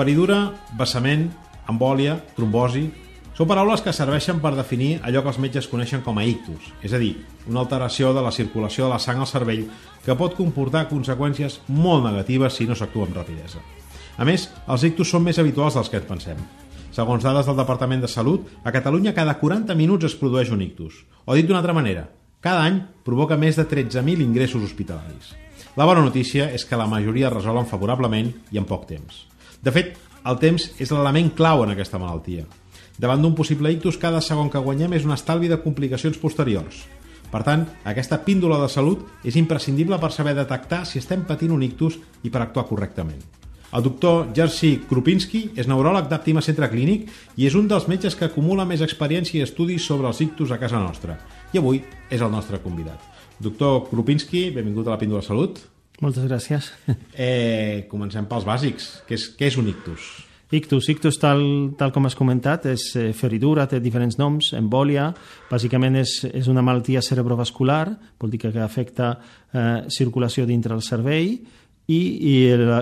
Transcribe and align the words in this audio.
Feridura, 0.00 0.54
vessament, 0.80 1.26
embòlia, 1.68 2.14
trombosi... 2.32 2.86
Són 3.36 3.48
paraules 3.48 3.82
que 3.84 3.92
serveixen 3.92 4.38
per 4.40 4.54
definir 4.56 4.94
allò 5.04 5.20
que 5.20 5.28
els 5.30 5.38
metges 5.40 5.68
coneixen 5.68 6.00
com 6.04 6.16
a 6.16 6.24
ictus, 6.28 6.70
és 6.84 6.92
a 6.96 6.98
dir, 7.00 7.10
una 7.48 7.60
alteració 7.62 8.14
de 8.16 8.22
la 8.24 8.32
circulació 8.32 8.86
de 8.86 8.90
la 8.94 8.98
sang 9.00 9.20
al 9.20 9.28
cervell 9.28 9.62
que 10.04 10.16
pot 10.16 10.34
comportar 10.36 10.86
conseqüències 10.88 11.58
molt 11.68 12.04
negatives 12.04 12.56
si 12.56 12.66
no 12.68 12.76
s'actua 12.76 13.06
amb 13.06 13.16
rapidesa. 13.20 13.60
A 14.16 14.24
més, 14.28 14.48
els 14.72 14.88
ictus 14.88 15.12
són 15.12 15.24
més 15.24 15.40
habituals 15.40 15.76
dels 15.76 15.92
que 15.92 16.00
et 16.00 16.08
pensem. 16.08 16.40
Segons 16.96 17.24
dades 17.24 17.48
del 17.48 17.60
Departament 17.60 18.04
de 18.04 18.12
Salut, 18.12 18.48
a 18.64 18.72
Catalunya 18.72 19.16
cada 19.16 19.36
40 19.40 19.76
minuts 19.76 20.08
es 20.08 20.16
produeix 20.20 20.52
un 20.52 20.64
ictus. 20.64 21.02
O 21.24 21.36
dit 21.36 21.48
d'una 21.48 21.60
altra 21.60 21.76
manera, 21.76 22.08
cada 22.40 22.64
any 22.64 22.82
provoca 23.04 23.40
més 23.40 23.60
de 23.60 23.68
13.000 23.68 24.24
ingressos 24.24 24.64
hospitalaris. 24.64 25.34
La 25.76 25.88
bona 25.88 26.04
notícia 26.04 26.48
és 26.52 26.64
que 26.64 26.80
la 26.80 26.88
majoria 26.88 27.28
es 27.28 27.36
resolen 27.36 27.68
favorablement 27.68 28.32
i 28.48 28.60
en 28.60 28.68
poc 28.68 28.88
temps. 28.88 29.26
De 29.62 29.72
fet, 29.74 29.96
el 30.24 30.38
temps 30.40 30.70
és 30.80 30.92
l'element 30.92 31.28
clau 31.36 31.64
en 31.64 31.74
aquesta 31.74 32.00
malaltia. 32.00 32.46
Davant 33.00 33.20
d'un 33.20 33.34
possible 33.36 33.72
ictus, 33.72 33.98
cada 34.00 34.20
segon 34.24 34.48
que 34.52 34.60
guanyem 34.60 34.94
és 34.96 35.04
un 35.08 35.12
estalvi 35.16 35.48
de 35.48 35.60
complicacions 35.60 36.16
posteriors. 36.20 36.84
Per 37.30 37.42
tant, 37.46 37.62
aquesta 37.86 38.18
píndola 38.26 38.58
de 38.60 38.68
salut 38.72 39.04
és 39.24 39.36
imprescindible 39.38 40.00
per 40.02 40.10
saber 40.12 40.34
detectar 40.34 40.82
si 40.88 40.98
estem 40.98 41.22
patint 41.28 41.52
un 41.54 41.62
ictus 41.62 42.00
i 42.24 42.32
per 42.32 42.42
actuar 42.42 42.66
correctament. 42.68 43.20
El 43.70 43.84
doctor 43.86 44.32
Jerzy 44.34 44.80
Krupinski 44.90 45.44
és 45.54 45.68
neuròleg 45.70 46.08
d'Àptima 46.10 46.42
Centre 46.42 46.66
Clínic 46.72 47.06
i 47.38 47.46
és 47.46 47.54
un 47.54 47.68
dels 47.70 47.86
metges 47.86 48.16
que 48.18 48.26
acumula 48.26 48.66
més 48.66 48.82
experiència 48.82 49.38
i 49.38 49.44
estudis 49.46 49.86
sobre 49.86 50.10
els 50.10 50.20
ictus 50.24 50.50
a 50.50 50.58
casa 50.58 50.80
nostra. 50.82 51.20
I 51.54 51.62
avui 51.62 51.84
és 52.10 52.20
el 52.20 52.32
nostre 52.34 52.58
convidat. 52.64 52.98
Doctor 53.38 53.84
Krupinski, 53.92 54.48
benvingut 54.56 54.88
a 54.88 54.96
la 54.96 54.98
Píndola 54.98 55.22
Salut. 55.22 55.62
Moltes 56.00 56.24
gràcies. 56.24 56.72
Eh, 57.14 57.86
comencem 57.90 58.24
pels 58.28 58.46
bàsics. 58.48 58.90
Què 59.06 59.16
és, 59.18 59.28
què 59.36 59.50
és 59.50 59.56
un 59.60 59.68
ictus? 59.68 60.08
Ictus, 60.50 60.88
ictus 60.90 61.18
tal, 61.20 61.42
tal 61.78 61.92
com 61.94 62.08
has 62.08 62.16
comentat, 62.18 62.64
és 62.72 62.88
eh, 62.98 63.10
feridura, 63.14 63.68
té 63.70 63.78
diferents 63.78 64.16
noms, 64.18 64.48
embòlia, 64.58 65.10
bàsicament 65.50 66.00
és, 66.00 66.16
és 66.26 66.48
una 66.50 66.64
malaltia 66.66 67.02
cerebrovascular, 67.06 67.84
vol 68.18 68.32
dir 68.32 68.40
que, 68.42 68.50
que 68.50 68.64
afecta 68.64 69.12
eh, 69.14 69.84
circulació 69.92 70.48
dintre 70.48 70.74
del 70.74 70.82
cervell 70.82 71.36
i, 71.90 72.00
i 72.00 72.34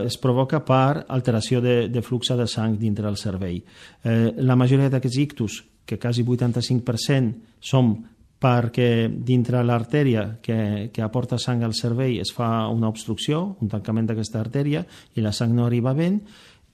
es 0.06 0.16
provoca 0.22 0.62
per 0.64 1.05
alteració 1.08 1.61
de, 1.64 1.77
de 1.92 2.05
flux 2.05 2.33
de 2.39 2.46
sang 2.48 2.78
dintre 2.80 3.05
del 3.05 3.20
cervell. 3.20 3.61
Eh, 4.05 4.30
la 4.41 4.56
majoria 4.56 4.89
d'aquests 4.89 5.20
ictus, 5.27 5.58
que 5.89 5.98
quasi 6.00 6.24
85% 6.24 7.61
són 7.61 7.92
perquè 8.39 9.08
dintre 9.11 9.64
l'artèria 9.67 10.39
que, 10.42 10.91
que 10.94 11.03
aporta 11.03 11.39
sang 11.42 11.64
al 11.67 11.75
cervell 11.75 12.20
es 12.22 12.31
fa 12.34 12.69
una 12.70 12.91
obstrucció, 12.91 13.57
un 13.61 13.70
tancament 13.73 14.07
d'aquesta 14.11 14.40
artèria 14.40 14.85
i 15.14 15.24
la 15.24 15.35
sang 15.35 15.57
no 15.57 15.67
arriba 15.67 15.95
ben 15.98 16.20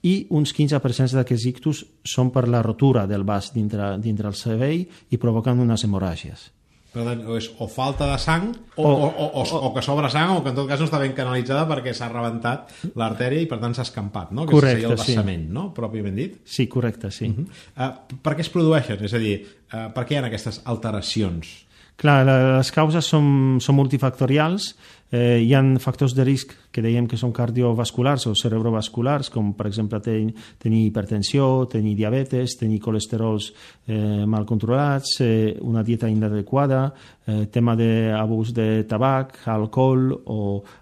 i 0.05 0.27
uns 0.37 0.53
15% 0.53 1.17
d'aquests 1.17 1.47
ictus 1.49 1.85
són 2.05 2.29
per 2.33 2.45
la 2.47 2.61
rotura 2.61 3.07
del 3.09 3.25
vas 3.25 3.49
dintre, 3.55 3.95
dintre 3.97 4.29
el 4.29 4.37
cervell 4.37 4.85
i 4.85 5.21
provoquen 5.21 5.63
unes 5.65 5.87
hemorràgies. 5.87 6.51
Per 6.95 7.03
tant, 7.03 7.25
és 7.35 7.49
o 7.59 7.65
falta 7.67 8.05
de 8.07 8.15
sang 8.23 8.45
o, 8.53 8.85
o, 8.85 8.91
o, 8.93 9.09
o, 9.11 9.41
o, 9.41 9.57
o 9.67 9.71
que 9.75 9.81
sobra 9.83 10.07
sang 10.13 10.31
o 10.37 10.37
que 10.45 10.53
en 10.53 10.55
tot 10.61 10.69
cas 10.69 10.79
no 10.79 10.87
està 10.87 11.01
ben 11.01 11.11
canalitzada 11.17 11.65
perquè 11.67 11.91
s'ha 11.95 12.07
rebentat 12.07 12.71
l'artèria 12.95 13.43
i 13.43 13.49
per 13.51 13.59
tant 13.59 13.75
s'ha 13.75 13.83
escampat, 13.83 14.31
no? 14.31 14.45
Que 14.47 14.55
correcte, 14.55 14.85
seria 14.85 14.93
el 14.93 15.01
vessament, 15.01 15.43
sí. 15.49 15.55
no? 15.57 15.65
Pròpiament 15.75 16.15
dit. 16.15 16.39
Sí, 16.47 16.69
correcte, 16.71 17.11
sí. 17.11 17.27
Uh 17.27 17.41
-huh. 17.41 17.47
uh, 17.75 18.17
per 18.23 18.37
què 18.37 18.47
es 18.47 18.49
produeixen? 18.53 19.03
És 19.03 19.13
a 19.13 19.19
dir, 19.19 19.35
uh, 19.73 19.91
per 19.91 20.05
què 20.05 20.15
hi 20.15 20.21
ha 20.21 20.25
aquestes 20.25 20.61
alteracions? 20.63 21.64
Clar, 22.01 22.19
les 22.27 22.71
causes 22.75 23.07
són, 23.07 23.57
són 23.63 23.77
multifactorials 23.77 24.73
Eh, 25.15 25.39
hi 25.45 25.53
ha 25.53 25.61
factors 25.79 26.15
de 26.17 26.23
risc 26.25 26.55
que 26.73 26.81
dèiem 26.81 27.05
que 27.07 27.15
són 27.15 27.31
cardiovasculars 27.31 28.25
o 28.27 28.33
cerebrovasculars, 28.35 29.29
com 29.31 29.51
per 29.55 29.67
exemple 29.69 29.99
ten, 30.03 30.31
tenir 30.59 30.81
hipertensió, 30.87 31.45
tenir 31.71 31.93
diabetes, 31.95 32.57
tenir 32.59 32.81
colesterols 32.83 33.51
eh, 33.85 34.25
mal 34.25 34.47
controlats, 34.49 35.19
eh, 35.21 35.55
una 35.61 35.85
dieta 35.85 36.09
inadequada, 36.09 36.81
eh, 37.27 37.45
tema 37.53 37.77
d'abús 37.79 38.51
de 38.57 38.83
tabac, 38.89 39.37
alcohol 39.53 40.09
o 40.25 40.39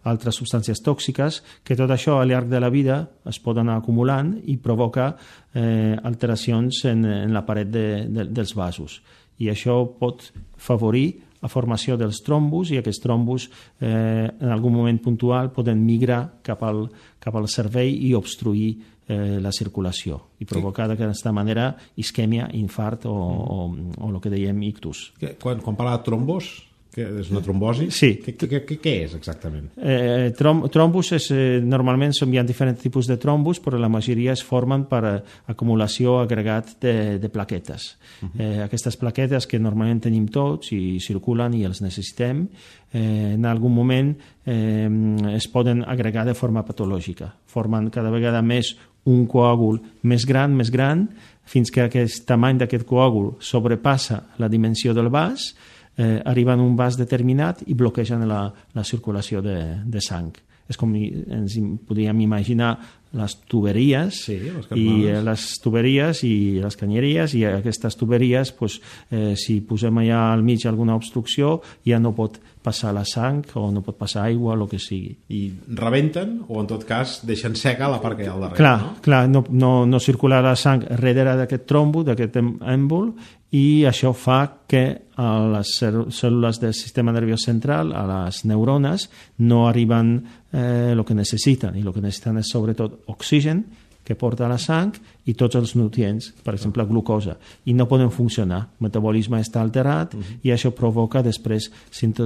altres 0.09 0.39
substàncies 0.39 0.81
tòxiques, 0.81 1.41
que 1.61 1.77
tot 1.77 1.91
això 1.91 2.21
al 2.21 2.31
llarg 2.31 2.47
de 2.49 2.63
la 2.63 2.71
vida 2.73 3.03
es 3.29 3.41
pot 3.43 3.59
anar 3.59 3.77
acumulant 3.77 4.37
i 4.47 4.55
provoca 4.57 5.11
eh, 5.53 5.99
alteracions 6.01 6.85
en, 6.89 7.05
en 7.05 7.35
la 7.35 7.43
paret 7.45 7.69
de, 7.69 7.87
de, 8.07 8.31
dels 8.31 8.55
vasos. 8.55 9.01
I 9.41 9.49
això 9.53 9.81
pot 9.99 10.29
favorir 10.57 11.07
la 11.43 11.51
formació 11.51 11.97
dels 11.99 12.21
trombos 12.23 12.71
i 12.71 12.79
aquests 12.79 13.03
trombos 13.03 13.49
eh, 13.81 14.27
en 14.31 14.49
algun 14.53 14.75
moment 14.77 14.99
puntual 15.03 15.51
poden 15.55 15.81
migrar 15.83 16.39
cap 16.45 16.63
al, 16.63 16.85
cap 17.19 17.35
al 17.35 17.49
cervell 17.51 17.91
i 17.91 18.13
obstruir 18.15 18.69
eh, 19.07 19.39
la 19.43 19.51
circulació 19.51 20.21
i 20.39 20.47
provocar 20.47 20.87
d'aquesta 20.87 21.33
manera 21.35 21.73
isquèmia, 21.99 22.47
infart 22.55 23.07
o, 23.11 23.13
o, 23.15 23.57
o 23.99 24.11
el 24.11 24.21
que 24.23 24.31
dèiem 24.31 24.61
ictus. 24.69 25.09
Quan, 25.41 25.59
quan 25.63 25.75
parla 25.79 25.97
de 25.97 26.07
trombos, 26.07 26.53
que 26.93 27.05
és 27.21 27.31
una 27.33 27.41
trombosi? 27.43 27.87
Sí. 27.93 28.11
Què, 28.23 28.35
què, 28.37 28.61
què, 28.67 28.77
què 28.81 28.93
és 29.07 29.15
exactament? 29.17 29.71
Eh, 29.77 30.31
trom, 30.37 30.63
trombus 30.73 31.11
és, 31.17 31.29
eh, 31.33 31.59
normalment 31.65 32.13
hi 32.13 32.37
ha 32.37 32.45
diferents 32.45 32.81
tipus 32.81 33.09
de 33.09 33.17
trombus, 33.17 33.59
però 33.63 33.79
la 33.81 33.89
majoria 33.89 34.35
es 34.37 34.43
formen 34.45 34.85
per 34.89 35.01
eh, 35.09 35.15
acumulació 35.51 36.19
agregat 36.21 36.75
de, 36.81 37.17
de 37.19 37.29
plaquetes. 37.29 37.97
Uh 38.21 38.29
-huh. 38.29 38.39
eh, 38.39 38.63
aquestes 38.63 38.97
plaquetes 38.97 39.47
que 39.47 39.59
normalment 39.59 40.01
tenim 40.01 40.27
tots 40.27 40.71
i 40.71 40.99
circulen 40.99 41.53
i 41.53 41.65
els 41.65 41.81
necessitem, 41.81 42.47
eh, 42.93 43.33
en 43.33 43.45
algun 43.45 43.73
moment 43.73 44.15
eh, 44.45 44.89
es 45.35 45.47
poden 45.47 45.83
agregar 45.83 46.25
de 46.25 46.33
forma 46.33 46.65
patològica. 46.65 47.33
Formen 47.45 47.89
cada 47.89 48.09
vegada 48.09 48.41
més 48.41 48.77
un 49.05 49.27
coàgul 49.27 49.81
més 50.03 50.25
gran, 50.25 50.55
més 50.55 50.71
gran, 50.71 51.09
fins 51.43 51.71
que 51.71 51.81
aquest 51.81 52.25
tamany 52.27 52.57
d'aquest 52.57 52.85
coàgul 52.87 53.33
sobrepassa 53.39 54.21
la 54.39 54.47
dimensió 54.47 54.93
del 54.93 55.09
vas, 55.09 55.53
eh, 55.97 56.21
arriben 56.25 56.59
a 56.59 56.63
un 56.63 56.75
vas 56.79 56.97
determinat 56.99 57.63
i 57.67 57.77
bloquegen 57.77 58.27
la, 58.27 58.47
la 58.73 58.83
circulació 58.83 59.41
de, 59.45 59.59
de 59.85 60.01
sang. 60.01 60.33
És 60.69 60.79
com 60.79 60.93
ens 60.95 61.57
podríem 61.87 62.21
imaginar 62.23 62.77
les 63.13 63.35
tuberies 63.51 64.23
sí, 64.25 64.37
les 64.41 64.69
i 64.79 64.85
eh, 65.11 65.19
les 65.21 65.43
tuberies 65.61 66.23
i 66.25 66.35
les 66.63 66.77
canyeries 66.79 67.35
i 67.37 67.43
aquestes 67.45 67.97
tuberies 67.99 68.53
pues, 68.57 68.79
eh, 69.11 69.35
si 69.37 69.59
posem 69.67 70.01
allà 70.01 70.23
al 70.31 70.41
mig 70.45 70.65
alguna 70.65 70.95
obstrucció 70.97 71.59
ja 71.85 71.99
no 72.01 72.15
pot 72.17 72.39
passar 72.63 72.93
la 72.95 73.03
sang 73.07 73.43
o 73.59 73.67
no 73.71 73.83
pot 73.85 73.97
passar 73.99 74.25
aigua 74.29 74.55
el 74.55 74.65
que 74.71 74.79
sigui. 74.81 75.13
I 75.35 75.43
rebenten 75.77 76.39
o 76.47 76.61
en 76.61 76.69
tot 76.71 76.87
cas 76.87 77.19
deixen 77.27 77.57
seca 77.59 77.91
la 77.91 78.01
part 78.01 78.17
que 78.17 78.25
hi 78.25 78.31
ha 78.31 78.33
al 78.37 78.47
darrere, 78.47 78.59
clar, 78.61 78.75
no? 78.81 78.95
Clar, 79.03 79.23
no, 79.29 79.45
no, 79.49 79.71
no 79.89 80.01
circula 80.03 80.41
la 80.41 80.55
sang 80.59 80.85
darrere 80.87 81.37
d'aquest 81.39 81.67
trombo, 81.69 82.03
d'aquest 82.07 82.39
èmbol 82.41 83.11
i 83.53 83.83
això 83.85 84.15
fa 84.17 84.39
que 84.65 84.83
a 85.21 85.27
les 85.59 85.75
cèl·lules 85.77 86.57
del 86.57 86.73
sistema 86.73 87.13
nerviós 87.13 87.43
central, 87.45 87.91
a 87.93 88.01
les 88.09 88.41
neurones, 88.49 89.09
no 89.45 89.67
arriben 89.67 90.15
eh, 90.49 90.89
el 90.95 91.03
que 91.05 91.13
necessiten 91.13 91.77
i 91.77 91.83
el 91.85 91.93
que 91.93 92.01
necessiten 92.01 92.41
és 92.41 92.49
sobretot 92.49 93.03
oxigen 93.13 93.61
que 94.03 94.15
porta 94.19 94.47
la 94.51 94.57
sang 94.59 94.91
i 95.25 95.33
tots 95.39 95.55
els 95.55 95.73
nutrients, 95.79 96.31
per 96.43 96.53
exemple 96.57 96.83
glucosa, 96.85 97.37
i 97.65 97.73
no 97.73 97.87
poden 97.87 98.11
funcionar. 98.11 98.59
El 98.75 98.87
metabolisme 98.89 99.39
està 99.39 99.61
alterat 99.61 100.13
uh 100.13 100.19
-huh. 100.19 100.39
i 100.43 100.51
això 100.51 100.71
provoca 100.71 101.21
després 101.21 101.71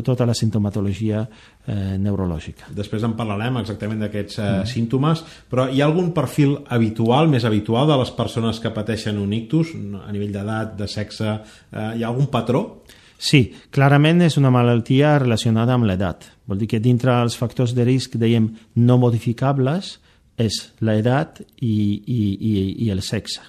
tota 0.03 0.25
la 0.25 0.33
sintomatologia 0.33 1.27
eh, 1.67 1.97
neurològica. 1.97 2.65
Després 2.69 3.03
en 3.03 3.13
parlarem 3.13 3.57
exactament 3.57 3.99
d'aquests 3.99 4.39
eh, 4.39 4.41
uh 4.41 4.47
-huh. 4.47 4.65
símptomes, 4.65 5.23
però 5.49 5.69
hi 5.71 5.81
ha 5.81 5.85
algun 5.85 6.13
perfil 6.13 6.57
habitual, 6.67 7.29
més 7.29 7.45
habitual, 7.45 7.87
de 7.87 7.97
les 7.97 8.11
persones 8.11 8.59
que 8.59 8.71
pateixen 8.71 9.17
un 9.17 9.33
ictus, 9.33 9.67
a 10.07 10.11
nivell 10.11 10.31
d'edat, 10.31 10.77
de 10.77 10.87
sexe, 10.87 11.39
eh, 11.71 11.93
hi 11.97 12.03
ha 12.03 12.07
algun 12.07 12.27
patró? 12.27 12.83
Sí, 13.17 13.53
clarament 13.71 14.21
és 14.21 14.37
una 14.37 14.51
malaltia 14.53 15.17
relacionada 15.19 15.73
amb 15.73 15.85
l'edat. 15.85 16.27
Vol 16.45 16.59
dir 16.61 16.67
que 16.67 16.79
dintre 16.79 17.15
els 17.21 17.35
factors 17.35 17.73
de 17.73 17.83
risc, 17.83 18.15
dèiem, 18.15 18.51
no 18.75 18.97
modificables, 18.97 19.99
és 20.37 20.57
l'edat 20.85 21.41
i, 21.41 21.75
i, 22.05 22.21
i, 22.33 22.55
i 22.85 22.89
el 22.93 23.01
sexe. 23.05 23.41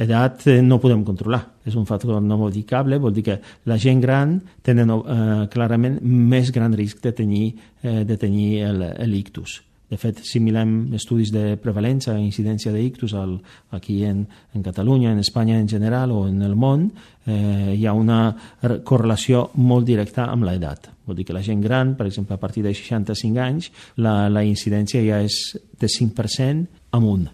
Edat 0.00 0.46
eh, 0.48 0.60
no 0.64 0.80
podem 0.80 1.02
controlar, 1.04 1.42
és 1.68 1.76
un 1.76 1.84
factor 1.88 2.22
no 2.24 2.38
modificable, 2.40 3.00
vol 3.02 3.12
dir 3.12 3.26
que 3.26 3.40
la 3.68 3.76
gent 3.80 4.00
gran 4.00 4.38
tenen 4.64 4.94
eh, 4.94 5.48
clarament 5.52 5.98
més 6.00 6.54
gran 6.54 6.76
risc 6.78 7.02
de 7.04 7.12
tenir, 7.12 7.48
eh, 7.82 8.00
de 8.08 8.16
tenir 8.16 8.64
l'ictus. 9.04 9.60
De 9.90 9.98
fet, 9.98 10.20
si 10.22 10.38
mirem 10.38 10.92
estudis 10.94 11.32
de 11.34 11.56
prevalença 11.58 12.14
i 12.14 12.22
incidència 12.22 12.70
d'ictus 12.70 13.16
aquí 13.74 14.04
en, 14.06 14.22
en 14.54 14.62
Catalunya, 14.62 15.10
en 15.10 15.18
Espanya 15.18 15.58
en 15.58 15.66
general 15.68 16.12
o 16.14 16.28
en 16.28 16.42
el 16.46 16.54
món, 16.54 16.92
eh, 17.26 17.74
hi 17.74 17.86
ha 17.86 17.94
una 17.98 18.20
correlació 18.86 19.48
molt 19.58 19.88
directa 19.88 20.28
amb 20.30 20.46
l'edat. 20.46 20.92
Vol 21.10 21.18
dir 21.18 21.26
que 21.26 21.34
la 21.34 21.42
gent 21.42 21.58
gran, 21.64 21.96
per 21.98 22.06
exemple, 22.06 22.38
a 22.38 22.38
partir 22.38 22.62
de 22.62 22.70
65 22.70 23.42
anys, 23.42 23.72
la, 23.98 24.28
la 24.30 24.46
incidència 24.46 25.02
ja 25.02 25.18
és 25.26 25.40
de 25.58 25.90
5% 25.90 26.94
amunt. 26.94 27.26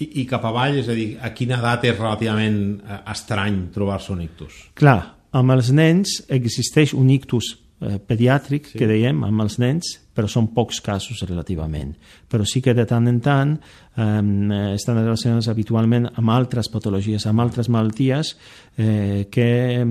I, 0.00 0.22
I 0.22 0.28
cap 0.28 0.48
avall, 0.48 0.80
és 0.80 0.88
a 0.88 0.96
dir, 0.96 1.10
a 1.20 1.34
quina 1.36 1.60
edat 1.60 1.84
és 1.84 1.98
relativament 1.98 2.60
eh, 2.80 3.02
estrany 3.12 3.66
trobar-se 3.74 4.14
un 4.16 4.24
ictus? 4.24 4.62
Clar, 4.80 5.02
amb 5.36 5.52
els 5.52 5.68
nens 5.76 6.22
existeix 6.32 6.96
un 6.96 7.12
ictus 7.12 7.58
eh, 7.80 7.98
pediàtric, 7.98 8.72
sí. 8.72 8.78
que 8.78 8.88
dèiem, 8.88 9.24
amb 9.26 9.44
els 9.44 9.58
nens, 9.62 9.94
però 10.14 10.28
són 10.28 10.50
pocs 10.54 10.82
casos 10.84 11.22
relativament. 11.26 11.94
Però 12.30 12.44
sí 12.48 12.60
que 12.64 12.74
de 12.76 12.84
tant 12.88 13.08
en 13.08 13.20
tant 13.24 13.56
eh, 13.56 14.74
estan 14.74 15.00
relacionats 15.00 15.48
habitualment 15.52 16.10
amb 16.12 16.34
altres 16.34 16.70
patologies, 16.72 17.26
amb 17.26 17.44
altres 17.46 17.70
malalties 17.72 18.36
eh, 18.76 19.26
que 19.32 19.50
eh, 19.80 19.84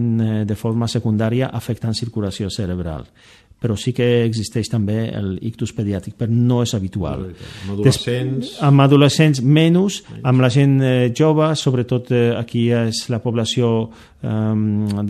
de 0.45 0.59
forma 0.59 0.87
secundària 0.87 1.51
afecten 1.53 1.97
circulació 1.97 2.49
cerebral 2.53 3.07
però 3.59 3.75
sí 3.77 3.91
que 3.95 4.23
existeix 4.23 4.69
també 4.71 5.09
el 5.15 5.33
ictus 5.45 5.73
pediàtric, 5.75 6.15
però 6.19 6.31
no 6.31 6.61
és 6.63 6.73
habitual. 6.77 7.27
Amb 7.29 7.73
adolescents... 7.75 8.53
Des, 8.53 8.61
amb 8.65 8.85
adolescents 8.85 9.41
menys, 9.43 9.99
menys, 10.09 10.23
amb 10.23 10.41
la 10.43 10.49
gent 10.53 10.77
eh, 10.81 11.11
jove, 11.15 11.51
sobretot 11.59 12.11
eh, 12.15 12.23
aquí 12.37 12.69
és 12.71 13.05
la 13.11 13.19
població 13.23 13.89
eh, 14.21 14.55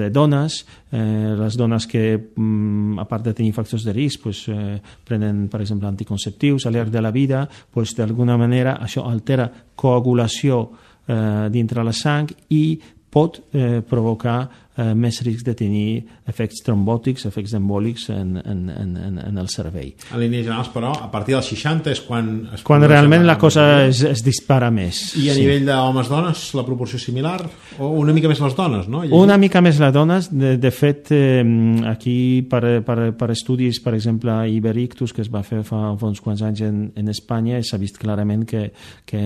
de 0.02 0.10
dones, 0.10 0.60
eh, 0.92 1.36
les 1.40 1.58
dones 1.58 1.88
que, 1.88 2.04
mm, 2.36 3.00
a 3.00 3.06
part 3.10 3.30
de 3.30 3.34
tenir 3.38 3.54
factors 3.54 3.86
de 3.86 3.94
risc, 3.94 4.24
pues, 4.24 4.48
eh, 4.50 4.80
prenen, 5.06 5.48
per 5.50 5.62
exemple, 5.62 5.88
anticonceptius 5.88 6.66
al 6.66 6.74
llarg 6.74 6.92
de 6.92 7.02
la 7.02 7.12
vida, 7.12 7.48
pues, 7.72 7.96
d'alguna 7.96 8.38
manera 8.38 8.80
això 8.82 9.06
altera 9.10 9.50
coagulació 9.76 10.70
eh, 11.08 11.50
dintre 11.50 11.84
la 11.84 11.94
sang 11.94 12.30
i 12.50 12.80
pot 13.10 13.40
eh, 13.54 13.82
provocar 13.82 14.69
eh, 14.80 14.94
més 14.96 15.20
risc 15.26 15.46
de 15.48 15.56
tenir 15.58 15.88
efectes 16.30 16.64
trombòtics, 16.66 17.26
efectes 17.30 17.56
embòlics 17.58 18.08
en, 18.14 18.38
en, 18.40 18.64
en, 18.72 19.20
en 19.26 19.42
el 19.42 19.50
cervell. 19.52 19.92
En 20.14 20.22
línies 20.22 20.46
generals, 20.48 20.72
però, 20.74 20.94
a 20.96 21.10
partir 21.12 21.36
dels 21.36 21.52
60 21.52 21.92
és 21.94 22.02
quan... 22.06 22.32
Es 22.56 22.64
quan 22.66 22.86
realment 22.86 23.26
la 23.28 23.38
cosa 23.42 23.66
es, 23.88 24.02
es 24.08 24.24
dispara 24.26 24.70
més. 24.74 25.02
I 25.20 25.30
a 25.32 25.38
sí. 25.38 25.44
nivell 25.44 25.68
d'homes-dones, 25.68 26.46
la 26.58 26.66
proporció 26.68 27.02
similar? 27.02 27.38
O 27.80 27.92
una 28.00 28.16
mica 28.16 28.32
més 28.32 28.42
les 28.44 28.56
dones, 28.58 28.88
no? 28.92 29.04
Llegim? 29.04 29.18
Una 29.20 29.40
mica 29.42 29.64
més 29.66 29.82
les 29.82 29.94
dones. 29.96 30.32
De, 30.32 30.56
de 30.62 30.74
fet, 30.76 31.14
eh, 31.16 31.44
aquí, 31.90 32.18
per, 32.50 32.64
per, 32.88 32.98
per 33.20 33.32
estudis, 33.36 33.82
per 33.84 33.96
exemple, 33.98 34.36
Iberictus, 34.56 35.14
que 35.16 35.24
es 35.26 35.32
va 35.34 35.44
fer 35.46 35.64
fa, 35.68 35.84
fa 36.00 36.10
uns 36.10 36.24
quants 36.24 36.44
anys 36.46 36.64
en, 36.68 36.82
en 37.00 37.12
Espanya, 37.12 37.62
s'ha 37.66 37.80
vist 37.82 38.00
clarament 38.00 38.46
que, 38.50 38.70
que 39.10 39.22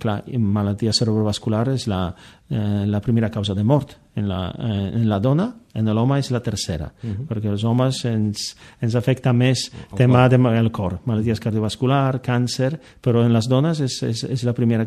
clar, 0.00 0.20
malaltia 0.38 0.94
cerebrovascular 0.96 1.66
és 1.74 1.88
la, 1.90 2.06
eh, 2.50 2.84
la 2.90 3.00
primera 3.04 3.30
causa 3.32 3.56
de 3.56 3.64
mort 3.64 3.98
en 4.16 4.28
la, 4.28 4.54
eh, 4.58 4.90
en 4.94 5.08
la 5.08 5.18
dona, 5.20 5.48
en 5.74 5.90
l'home 5.90 6.20
és 6.22 6.30
la 6.30 6.40
tercera, 6.40 6.86
uh 6.86 7.06
mhm. 7.06 7.14
-huh. 7.14 7.26
perquè 7.26 7.50
els 7.50 7.64
homes 7.64 8.04
ens, 8.04 8.56
ens 8.80 8.94
afecta 8.94 9.32
més 9.32 9.70
el 9.90 9.98
tema 9.98 10.28
del 10.28 10.64
de, 10.64 10.70
cor, 10.70 11.00
malalties 11.04 11.40
cardiovascular, 11.40 12.20
càncer, 12.22 12.78
però 13.02 13.24
en 13.24 13.32
les 13.32 13.48
dones 13.48 13.80
és, 13.80 14.02
és, 14.02 14.24
és 14.24 14.44
la 14.44 14.52
primera 14.52 14.86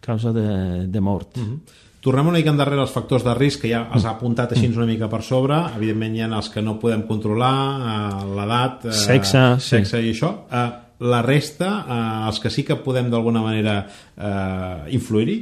causa 0.00 0.32
de, 0.32 0.86
de 0.86 1.00
mort. 1.00 1.36
Uh 1.36 1.40
mhm. 1.40 1.52
-huh. 1.52 1.60
Tornem 2.02 2.26
una 2.26 2.38
mica 2.38 2.50
endarrere 2.50 2.82
els 2.82 2.90
factors 2.90 3.22
de 3.22 3.32
risc 3.34 3.60
que 3.62 3.68
ja 3.68 3.84
els 3.94 4.04
ha 4.04 4.16
apuntat 4.16 4.50
així 4.52 4.66
una 4.66 4.86
mica 4.86 5.08
per 5.08 5.22
sobre. 5.22 5.54
Evidentment 5.76 6.16
hi 6.16 6.20
ha 6.20 6.26
els 6.26 6.48
que 6.50 6.60
no 6.60 6.74
podem 6.82 7.04
controlar, 7.06 7.52
eh, 7.78 8.24
l'edat, 8.38 8.86
eh, 8.86 8.92
sexe, 8.92 9.42
sexe 9.60 10.00
sí. 10.00 10.08
i 10.08 10.10
això. 10.10 10.32
Eh, 10.50 10.70
la 10.98 11.22
resta, 11.22 11.86
eh, 11.88 12.26
els 12.26 12.40
que 12.40 12.50
sí 12.50 12.64
que 12.64 12.74
podem 12.82 13.08
d'alguna 13.10 13.40
manera 13.40 13.86
eh, 14.16 14.94
influir-hi, 14.98 15.38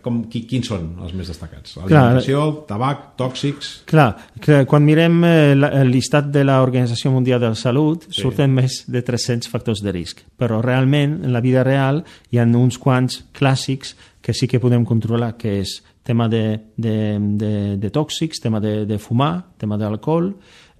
com, 0.00 0.22
qui, 0.32 0.44
quins 0.48 0.68
són 0.70 0.86
els 1.04 1.12
més 1.16 1.28
destacats? 1.28 1.76
L'alimentació, 1.76 2.40
el 2.46 2.54
tabac, 2.68 3.04
tòxics... 3.20 3.70
Clar, 3.90 4.08
que 4.40 4.62
quan 4.70 4.84
mirem 4.86 5.18
eh, 5.28 5.52
el 5.52 5.92
llistat 5.92 6.30
de 6.32 6.44
l'Organització 6.46 7.12
Mundial 7.12 7.42
de 7.42 7.52
la 7.52 7.58
Salut 7.58 8.06
sí. 8.08 8.22
surten 8.22 8.54
més 8.56 8.82
de 8.88 9.04
300 9.04 9.50
factors 9.52 9.84
de 9.84 9.92
risc, 9.92 10.24
però 10.40 10.62
realment 10.64 11.20
en 11.22 11.36
la 11.36 11.44
vida 11.44 11.66
real 11.66 12.04
hi 12.32 12.40
ha 12.40 12.48
uns 12.48 12.80
quants 12.80 13.22
clàssics 13.36 13.92
que 14.24 14.32
sí 14.32 14.48
que 14.48 14.62
podem 14.62 14.86
controlar, 14.88 15.34
que 15.36 15.58
és 15.60 15.82
tema 16.04 16.30
de, 16.32 16.60
de, 16.76 16.96
de, 17.40 17.52
de 17.80 17.90
tòxics, 17.92 18.40
tema 18.40 18.60
de, 18.60 18.84
de 18.88 18.96
fumar, 19.00 19.50
tema 19.60 19.76
d'alcohol, 19.80 20.32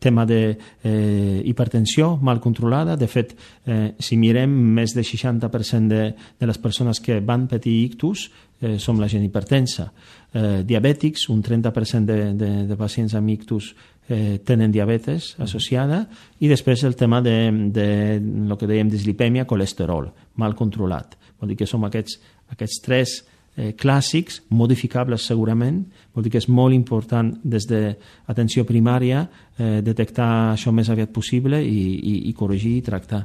tema 0.04 0.26
de 0.28 0.58
eh, 0.84 1.40
hipertensió 1.44 2.18
mal 2.20 2.40
controlada. 2.44 2.98
De 3.00 3.08
fet, 3.08 3.32
eh, 3.64 3.94
si 3.98 4.18
mirem, 4.20 4.52
més 4.76 4.92
del 4.92 5.06
60% 5.08 5.88
de, 5.88 6.02
de 6.40 6.50
les 6.50 6.60
persones 6.60 7.00
que 7.00 7.22
van 7.24 7.48
patir 7.48 7.72
ictus 7.86 8.28
eh, 8.60 8.76
som 8.78 9.00
la 9.00 9.08
gent 9.08 9.24
hipertensa. 9.24 9.88
Eh, 10.34 10.62
diabètics, 10.66 11.28
un 11.32 11.42
30% 11.42 12.04
de, 12.04 12.20
de, 12.36 12.52
de 12.68 12.76
pacients 12.76 13.16
amb 13.16 13.32
ictus 13.32 13.72
eh, 14.08 14.40
tenen 14.44 14.72
diabetes 14.72 15.34
associada 15.40 16.04
i 16.40 16.50
després 16.50 16.84
el 16.84 16.96
tema 17.00 17.22
de, 17.24 17.36
de 17.72 17.88
lo 18.20 18.58
que 18.60 18.68
dèiem 18.68 18.92
dislipèmia, 18.92 19.48
colesterol, 19.48 20.10
mal 20.40 20.56
controlat. 20.58 21.16
Vol 21.40 21.52
dir 21.52 21.60
que 21.62 21.68
som 21.68 21.84
aquests, 21.88 22.20
aquests 22.52 22.82
tres 22.84 23.22
eh, 23.56 23.72
clàssics, 23.78 24.42
modificables 24.50 25.26
segurament, 25.26 25.82
vol 26.14 26.26
dir 26.26 26.34
que 26.34 26.42
és 26.42 26.48
molt 26.48 26.74
important 26.74 27.32
des 27.42 27.66
d'atenció 27.70 28.64
primària 28.68 29.24
eh, 29.58 29.80
detectar 29.84 30.52
això 30.52 30.72
més 30.72 30.90
aviat 30.90 31.12
possible 31.12 31.62
i, 31.62 31.82
i, 31.96 32.14
i 32.30 32.32
corregir 32.36 32.78
i 32.78 32.86
tractar 32.86 33.24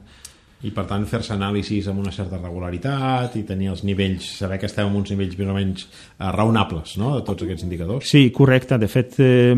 i 0.68 0.74
per 0.76 0.84
tant 0.90 1.06
fer-se 1.08 1.32
anàlisis 1.36 1.88
amb 1.88 2.02
una 2.02 2.12
certa 2.12 2.38
regularitat 2.40 3.38
i 3.40 3.46
tenir 3.48 3.70
els 3.72 3.86
nivells, 3.88 4.26
saber 4.42 4.58
que 4.60 4.68
estem 4.68 4.90
en 4.90 4.98
uns 5.00 5.14
nivells 5.14 5.38
més 5.40 5.52
o 5.52 5.56
menys 5.56 5.86
eh, 5.86 6.32
raonables 6.36 6.98
no? 7.00 7.14
de 7.16 7.24
tots 7.28 7.46
aquests 7.46 7.64
indicadors. 7.64 8.10
Sí, 8.12 8.26
correcte. 8.36 8.78
De 8.82 8.90
fet, 8.92 9.16
eh, 9.24 9.54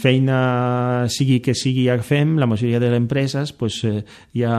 feina 0.00 0.38
sigui 1.12 1.40
que 1.44 1.52
sigui 1.56 1.84
ja 1.90 1.98
fem, 2.00 2.36
la 2.40 2.48
majoria 2.48 2.80
de 2.80 2.90
les 2.90 3.00
empreses 3.02 3.52
pues, 3.56 3.82
eh, 3.84 4.00
hi 4.32 4.46
ha 4.48 4.56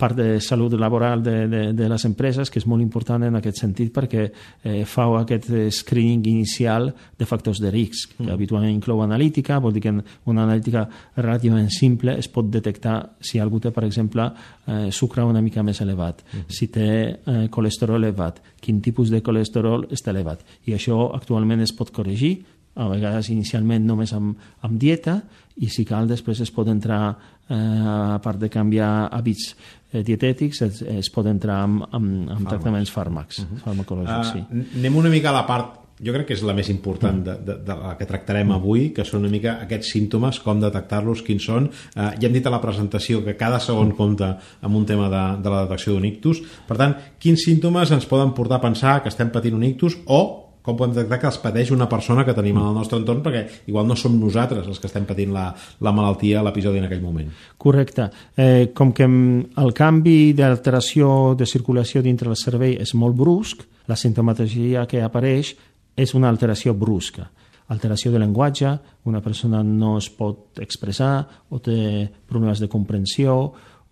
part 0.00 0.16
de 0.16 0.40
salut 0.40 0.72
laboral 0.80 1.22
de, 1.22 1.36
de, 1.52 1.62
de 1.76 1.90
les 1.90 2.08
empreses 2.08 2.48
que 2.48 2.62
és 2.62 2.68
molt 2.70 2.82
important 2.84 3.22
en 3.28 3.36
aquest 3.36 3.60
sentit 3.60 3.92
perquè 3.92 4.24
eh, 4.30 4.82
fa 4.88 5.10
aquest 5.20 5.50
screening 5.82 6.24
inicial 6.32 6.88
de 7.18 7.28
factors 7.28 7.60
de 7.60 7.70
risc, 7.70 8.16
que 8.16 8.24
mm. 8.24 8.32
habitualment 8.32 8.72
inclou 8.72 9.04
analítica, 9.04 9.60
vol 9.60 9.76
dir 9.76 9.84
que 9.84 9.92
una 9.92 10.48
analítica 10.48 10.86
relativament 11.18 11.68
simple 11.72 12.16
es 12.18 12.30
pot 12.32 12.48
detectar 12.48 12.96
si 13.20 13.40
algú 13.42 13.60
té, 13.60 13.72
per 13.74 13.84
exemple, 13.84 14.30
eh, 14.66 14.93
sucre 14.94 15.24
una 15.26 15.42
mica 15.42 15.62
més 15.62 15.80
elevat, 15.82 16.22
uh 16.22 16.38
-huh. 16.38 16.44
si 16.48 16.68
té 16.68 16.88
eh, 17.26 17.48
colesterol 17.50 18.02
elevat, 18.02 18.40
quin 18.60 18.80
tipus 18.80 19.10
de 19.10 19.22
colesterol 19.22 19.86
està 19.90 20.10
elevat. 20.10 20.40
I 20.66 20.72
això 20.72 21.14
actualment 21.14 21.60
es 21.60 21.72
pot 21.72 21.90
corregir, 21.90 22.44
a 22.74 22.88
vegades 22.88 23.28
inicialment 23.30 23.84
només 23.86 24.12
amb, 24.12 24.36
amb 24.62 24.78
dieta, 24.80 25.22
i 25.56 25.68
si 25.68 25.84
cal 25.84 26.08
després 26.08 26.40
es 26.40 26.50
pot 26.50 26.68
entrar, 26.68 27.16
eh, 27.48 27.54
a 27.54 28.18
part 28.22 28.40
de 28.40 28.48
canviar 28.48 29.08
hàbits 29.12 29.54
eh, 29.92 30.02
dietètics, 30.02 30.62
es, 30.62 30.82
es 30.82 31.10
pot 31.10 31.26
entrar 31.26 31.62
amb, 31.62 31.84
amb, 31.92 32.30
amb 32.30 32.48
tractaments 32.48 32.90
fàrmacs, 32.90 33.38
uh 33.38 33.44
-huh. 33.44 33.62
farmacològics. 33.64 34.28
Uh, 34.28 34.32
sí. 34.32 34.78
Anem 34.78 34.96
una 34.96 35.08
mica 35.08 35.30
a 35.30 35.32
la 35.32 35.46
part 35.46 35.83
jo 36.02 36.14
crec 36.14 36.28
que 36.28 36.34
és 36.34 36.42
la 36.46 36.54
més 36.56 36.68
important 36.72 37.20
de, 37.24 37.36
de, 37.46 37.56
de 37.66 37.76
la 37.78 37.94
que 37.98 38.06
tractarem 38.08 38.50
avui, 38.54 38.88
que 38.94 39.06
són 39.06 39.22
una 39.22 39.32
mica 39.32 39.58
aquests 39.64 39.92
símptomes, 39.94 40.40
com 40.44 40.62
detectar-los, 40.62 41.22
quins 41.26 41.46
són. 41.46 41.68
Eh, 41.94 42.08
ja 42.18 42.28
hem 42.28 42.34
dit 42.34 42.46
a 42.46 42.54
la 42.54 42.62
presentació 42.62 43.22
que 43.24 43.36
cada 43.38 43.60
segon 43.62 43.94
compta 43.98 44.34
amb 44.64 44.80
un 44.80 44.86
tema 44.88 45.10
de, 45.12 45.24
de 45.44 45.52
la 45.52 45.64
detecció 45.66 45.94
d'un 45.94 46.08
ictus. 46.08 46.42
Per 46.68 46.78
tant, 46.80 46.96
quins 47.22 47.46
símptomes 47.46 47.94
ens 47.94 48.08
poden 48.10 48.34
portar 48.34 48.58
a 48.58 48.64
pensar 48.64 49.00
que 49.02 49.12
estem 49.12 49.30
patint 49.34 49.54
un 49.58 49.68
ictus 49.70 50.00
o 50.06 50.24
com 50.64 50.78
podem 50.78 50.94
detectar 50.96 51.18
que 51.20 51.28
els 51.28 51.38
pateix 51.42 51.70
una 51.74 51.86
persona 51.92 52.22
que 52.24 52.32
tenim 52.32 52.56
al 52.56 52.72
nostre 52.72 52.96
entorn 52.96 53.20
perquè 53.20 53.42
igual 53.68 53.84
no 53.84 53.98
som 54.00 54.14
nosaltres 54.16 54.64
els 54.64 54.80
que 54.80 54.88
estem 54.88 55.04
patint 55.04 55.34
la, 55.34 55.50
la 55.84 55.92
malaltia 55.92 56.40
l'episodi 56.40 56.80
en 56.80 56.86
aquell 56.88 57.02
moment. 57.04 57.28
Correcte. 57.60 58.08
Eh, 58.32 58.72
com 58.72 58.94
que 58.96 59.04
el 59.04 59.74
canvi 59.76 60.32
d'alteració 60.32 61.34
de 61.36 61.44
circulació 61.44 62.00
dintre 62.00 62.32
del 62.32 62.40
cervell 62.40 62.80
és 62.80 62.94
molt 62.96 63.12
brusc, 63.18 63.60
la 63.92 63.98
sintomatologia 64.00 64.86
que 64.88 65.04
apareix 65.04 65.52
és 65.96 66.14
una 66.14 66.28
alteració 66.28 66.74
brusca. 66.74 67.28
Alteració 67.72 68.12
de 68.12 68.20
llenguatge, 68.20 68.74
una 69.08 69.22
persona 69.24 69.62
no 69.64 69.96
es 69.98 70.10
pot 70.12 70.60
expressar 70.60 71.24
o 71.48 71.60
té 71.64 72.10
problemes 72.28 72.60
de 72.60 72.68
comprensió 72.68 73.36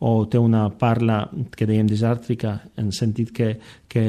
o 0.02 0.12
té 0.26 0.38
una 0.38 0.66
parla 0.76 1.22
que 1.54 1.66
dèiem 1.66 1.86
disàrtrica 1.88 2.56
en 2.76 2.90
sentit 2.92 3.30
que, 3.32 3.54
que 3.88 4.04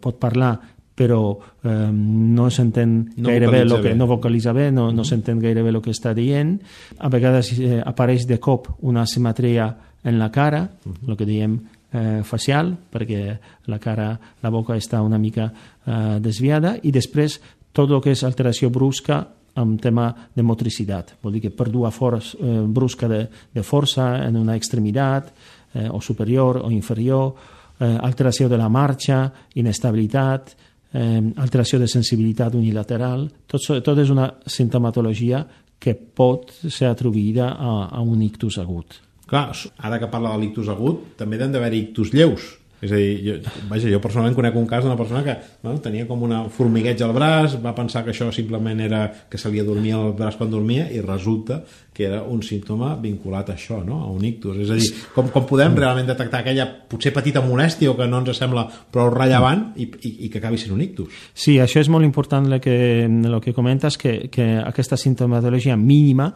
pot 0.00 0.20
parlar 0.20 0.52
però 0.98 1.38
eh, 1.62 1.90
no 1.92 2.48
s'entén 2.50 2.94
no 3.22 3.30
gairebé 3.30 3.60
el 3.62 3.74
que, 3.76 3.92
bé. 3.92 3.94
no 3.94 4.08
vocalitza 4.10 4.50
bé, 4.52 4.72
no, 4.74 4.88
no 4.90 5.04
s'entén 5.06 5.38
gairebé 5.38 5.70
el 5.70 5.78
que 5.84 5.94
està 5.94 6.10
dient. 6.16 6.56
A 6.98 7.10
vegades 7.12 7.52
eh, 7.54 7.78
apareix 7.78 8.26
de 8.26 8.40
cop 8.42 8.66
una 8.82 9.04
asimetria 9.06 9.68
en 10.02 10.18
la 10.18 10.32
cara, 10.34 10.64
el 11.06 11.14
que 11.16 11.26
diem 11.28 11.54
eh, 11.92 12.20
facial, 12.24 12.74
perquè 12.90 13.38
la 13.66 13.78
cara, 13.78 14.12
la 14.42 14.50
boca 14.50 14.76
està 14.76 15.02
una 15.02 15.18
mica 15.18 15.48
eh, 15.48 16.18
desviada, 16.20 16.76
i 16.82 16.92
després 16.92 17.38
tot 17.72 17.90
el 17.90 18.02
que 18.02 18.14
és 18.14 18.24
alteració 18.26 18.70
brusca 18.70 19.22
amb 19.58 19.80
tema 19.82 20.08
de 20.34 20.44
motricitat. 20.46 21.16
Vol 21.22 21.36
dir 21.36 21.46
que 21.46 21.54
pèrdua 21.54 21.90
força, 21.90 22.38
eh, 22.38 22.62
brusca 22.66 23.08
de, 23.10 23.24
de 23.54 23.62
força 23.62 24.16
en 24.26 24.36
una 24.36 24.56
extremitat, 24.56 25.32
eh, 25.74 25.88
o 25.90 26.00
superior 26.00 26.62
o 26.64 26.70
inferior, 26.70 27.34
eh, 27.78 27.96
alteració 28.02 28.48
de 28.48 28.58
la 28.58 28.68
marxa, 28.68 29.32
inestabilitat, 29.54 30.54
eh, 30.92 31.22
alteració 31.36 31.78
de 31.78 31.88
sensibilitat 31.88 32.54
unilateral. 32.54 33.28
Tot, 33.46 33.82
tot 33.84 33.98
és 33.98 34.10
una 34.10 34.30
sintomatologia 34.46 35.44
que 35.78 35.94
pot 35.94 36.50
ser 36.68 36.88
atribuïda 36.88 37.52
a, 37.54 37.74
a 37.94 38.00
un 38.02 38.22
ictus 38.22 38.58
agut. 38.58 39.07
Clar, 39.28 39.50
ara 39.84 39.98
que 40.00 40.08
parla 40.08 40.32
de 40.34 40.40
l'ictus 40.42 40.70
agut, 40.72 41.12
també 41.20 41.40
han 41.42 41.52
d'haver 41.52 41.74
ictus 41.76 42.14
lleus. 42.16 42.54
És 42.78 42.92
a 42.94 42.98
dir, 42.98 43.14
jo, 43.24 43.34
vaja, 43.66 43.88
jo 43.90 43.98
personalment 43.98 44.36
conec 44.36 44.54
un 44.54 44.66
cas 44.70 44.84
d'una 44.84 44.96
persona 44.96 45.24
que 45.26 45.34
bueno, 45.64 45.80
tenia 45.82 46.06
com 46.06 46.20
una 46.22 46.44
formigueig 46.54 47.00
al 47.02 47.10
braç, 47.16 47.56
va 47.58 47.72
pensar 47.74 48.04
que 48.06 48.12
això 48.12 48.28
simplement 48.34 48.78
era 48.84 49.00
que 49.30 49.38
se 49.40 49.50
li 49.50 49.58
adormia 49.58 49.98
el 49.98 50.12
braç 50.14 50.36
quan 50.38 50.52
dormia 50.52 50.86
i 50.94 51.02
resulta 51.02 51.58
que 51.92 52.06
era 52.06 52.20
un 52.22 52.44
símptoma 52.46 52.92
vinculat 53.02 53.50
a 53.50 53.56
això, 53.58 53.80
no? 53.82 53.98
a 54.04 54.12
un 54.14 54.22
ictus. 54.28 54.60
És 54.62 54.70
a 54.70 54.78
dir, 54.78 54.92
com, 55.16 55.26
com 55.34 55.48
podem 55.48 55.74
realment 55.74 56.06
detectar 56.06 56.44
aquella 56.44 56.68
potser 56.88 57.10
petita 57.16 57.42
molèstia 57.42 57.90
o 57.90 57.96
que 57.98 58.06
no 58.06 58.22
ens 58.22 58.38
sembla 58.38 58.68
prou 58.94 59.10
rellevant 59.10 59.72
i, 59.74 59.88
i, 60.06 60.12
i 60.28 60.30
que 60.30 60.38
acabi 60.38 60.60
sent 60.62 60.76
un 60.76 60.84
ictus? 60.86 61.10
Sí, 61.34 61.58
això 61.58 61.82
és 61.82 61.90
molt 61.90 62.06
important 62.06 62.46
el 62.46 62.62
que, 62.62 62.78
el 63.08 63.40
que 63.42 63.56
comentes, 63.56 63.98
que, 63.98 64.30
que 64.30 64.52
aquesta 64.62 65.00
sintomatologia 65.00 65.74
mínima 65.74 66.30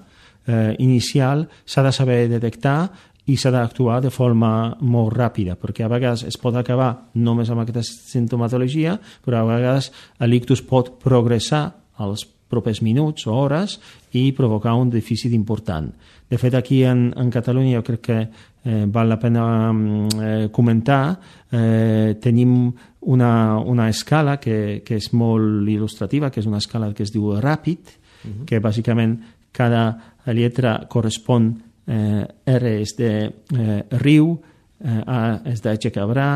eh, 0.46 0.74
inicial 0.78 1.48
s'ha 1.64 1.82
de 1.82 1.92
saber 1.92 2.28
detectar 2.28 2.90
i 3.30 3.36
s'ha 3.38 3.52
d'actuar 3.54 4.00
de 4.02 4.10
forma 4.10 4.76
molt 4.80 5.14
ràpida, 5.14 5.54
perquè 5.54 5.86
a 5.86 5.92
vegades 5.92 6.24
es 6.26 6.38
pot 6.40 6.56
acabar 6.58 7.08
només 7.14 7.50
amb 7.50 7.62
aquesta 7.62 7.84
sintomatologia, 7.86 8.96
però 9.24 9.42
a 9.42 9.50
vegades 9.54 9.92
l'ictus 10.26 10.62
pot 10.66 10.96
progressar 11.02 11.68
als 12.02 12.26
propers 12.52 12.82
minuts 12.84 13.26
o 13.26 13.36
hores 13.38 13.78
i 14.18 14.32
provocar 14.36 14.74
un 14.76 14.90
dèficit 14.92 15.32
important. 15.32 15.88
De 16.28 16.38
fet, 16.40 16.54
aquí 16.54 16.82
en, 16.84 17.06
en 17.16 17.30
Catalunya 17.32 17.78
jo 17.78 17.84
crec 17.86 18.02
que 18.04 18.18
eh, 18.22 18.84
val 18.92 19.08
la 19.08 19.18
pena 19.20 19.44
mm, 19.72 20.08
eh, 20.20 20.48
comentar, 20.52 21.16
eh, 21.52 22.18
tenim 22.20 22.72
una, 23.14 23.58
una 23.58 23.88
escala 23.88 24.38
que, 24.40 24.82
que 24.84 24.98
és 25.00 25.10
molt 25.16 25.68
il·lustrativa, 25.68 26.30
que 26.30 26.42
és 26.42 26.50
una 26.50 26.60
escala 26.60 26.92
que 26.92 27.06
es 27.06 27.14
diu 27.14 27.32
ràpid, 27.40 27.80
uh 27.86 28.28
-huh. 28.28 28.44
que 28.44 28.60
bàsicament 28.60 29.16
cada 29.52 29.84
lletra 30.32 30.78
correspon 30.88 31.52
eh, 31.86 32.24
R 32.46 32.74
és 32.80 32.96
de 32.98 33.12
eh, 33.28 33.78
riu, 34.02 34.34
eh, 34.82 35.00
A 35.06 35.22
és 35.52 35.62
d'aixecar 35.62 36.06
bra, 36.10 36.28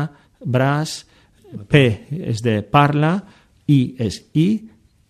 braç, 0.45 1.03
P 1.67 1.83
és 2.11 2.41
de 2.43 2.61
parla, 2.61 3.17
I 3.67 3.95
és 4.03 4.21
i, 4.39 4.47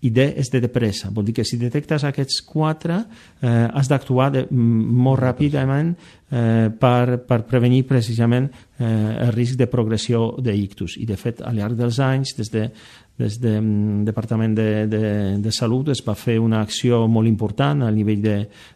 i 0.05 0.09
D 0.13 0.23
és 0.37 0.49
de 0.53 0.61
depressa. 0.61 1.09
Vol 1.13 1.25
dir 1.25 1.33
que 1.39 1.45
si 1.45 1.57
detectes 1.57 2.05
aquests 2.05 2.43
quatre 2.45 2.99
eh, 3.01 3.49
has 3.49 3.89
d'actuar 3.89 4.29
molt 4.51 5.21
ràpidament 5.21 5.95
eh, 5.95 6.69
per, 6.69 7.17
per 7.25 7.39
prevenir 7.49 7.83
precisament 7.89 8.47
eh, 8.47 8.87
el 9.25 9.33
risc 9.33 9.57
de 9.57 9.69
progressió 9.69 10.35
d'ictus. 10.37 10.99
I 11.01 11.09
de 11.09 11.17
fet, 11.17 11.41
al 11.41 11.57
llarg 11.57 11.77
dels 11.79 11.99
anys, 12.03 12.35
des 12.37 12.53
de 12.53 12.67
des 13.17 13.39
del 13.41 13.63
de, 13.65 14.03
Departament 14.05 14.55
de, 14.55 14.87
de, 14.87 15.37
de 15.41 15.51
Salut 15.51 15.89
es 15.89 16.03
va 16.05 16.13
fer 16.15 16.37
una 16.39 16.61
acció 16.61 17.01
molt 17.09 17.27
important 17.27 17.81
a 17.83 17.89
nivell 17.91 18.21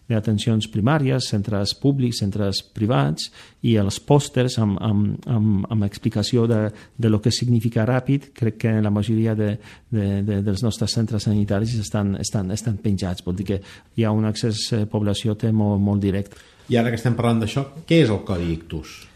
d'atencions 0.10 0.68
primàries, 0.74 1.30
centres 1.30 1.76
públics, 1.78 2.24
centres 2.24 2.64
privats, 2.74 3.30
i 3.62 3.76
els 3.78 4.00
pòsters 4.02 4.58
amb, 4.62 4.80
amb, 4.82 5.28
amb, 5.30 5.68
amb 5.70 5.86
explicació 5.86 6.48
de, 6.50 6.64
de 6.98 7.12
lo 7.14 7.22
que 7.22 7.32
significa 7.32 7.86
ràpid, 7.86 8.32
crec 8.34 8.58
que 8.66 8.74
la 8.82 8.94
majoria 8.94 9.36
de, 9.38 9.54
de, 9.94 10.08
de, 10.26 10.42
dels 10.42 10.66
nostres 10.66 10.98
centres 10.98 11.30
sanitaris 11.30 11.78
estan, 11.80 12.16
estan, 12.20 12.50
estan 12.52 12.82
penjats, 12.82 13.22
vol 13.26 13.38
dir 13.38 13.48
que 13.54 13.62
hi 13.96 14.08
ha 14.08 14.16
un 14.16 14.26
accés 14.26 14.66
eh, 14.74 14.84
població 14.90 15.38
té 15.38 15.54
molt, 15.54 15.78
molt 15.82 16.02
directe. 16.02 16.42
I 16.72 16.82
ara 16.82 16.90
que 16.90 16.98
estem 16.98 17.14
parlant 17.18 17.44
d'això, 17.44 17.68
què 17.86 18.02
és 18.02 18.10
el 18.10 18.26
codi 18.26 18.50
ictus? 18.56 19.11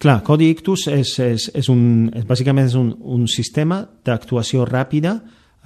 Clar, 0.00 0.22
Codi 0.24 0.46
Ictus 0.48 0.86
és, 0.88 1.10
és, 1.20 1.44
és 1.60 1.66
un, 1.68 2.08
és, 2.16 2.24
bàsicament 2.24 2.70
és 2.70 2.74
un, 2.78 2.94
un 3.12 3.26
sistema 3.28 3.82
d'actuació 3.84 4.64
ràpida 4.64 5.18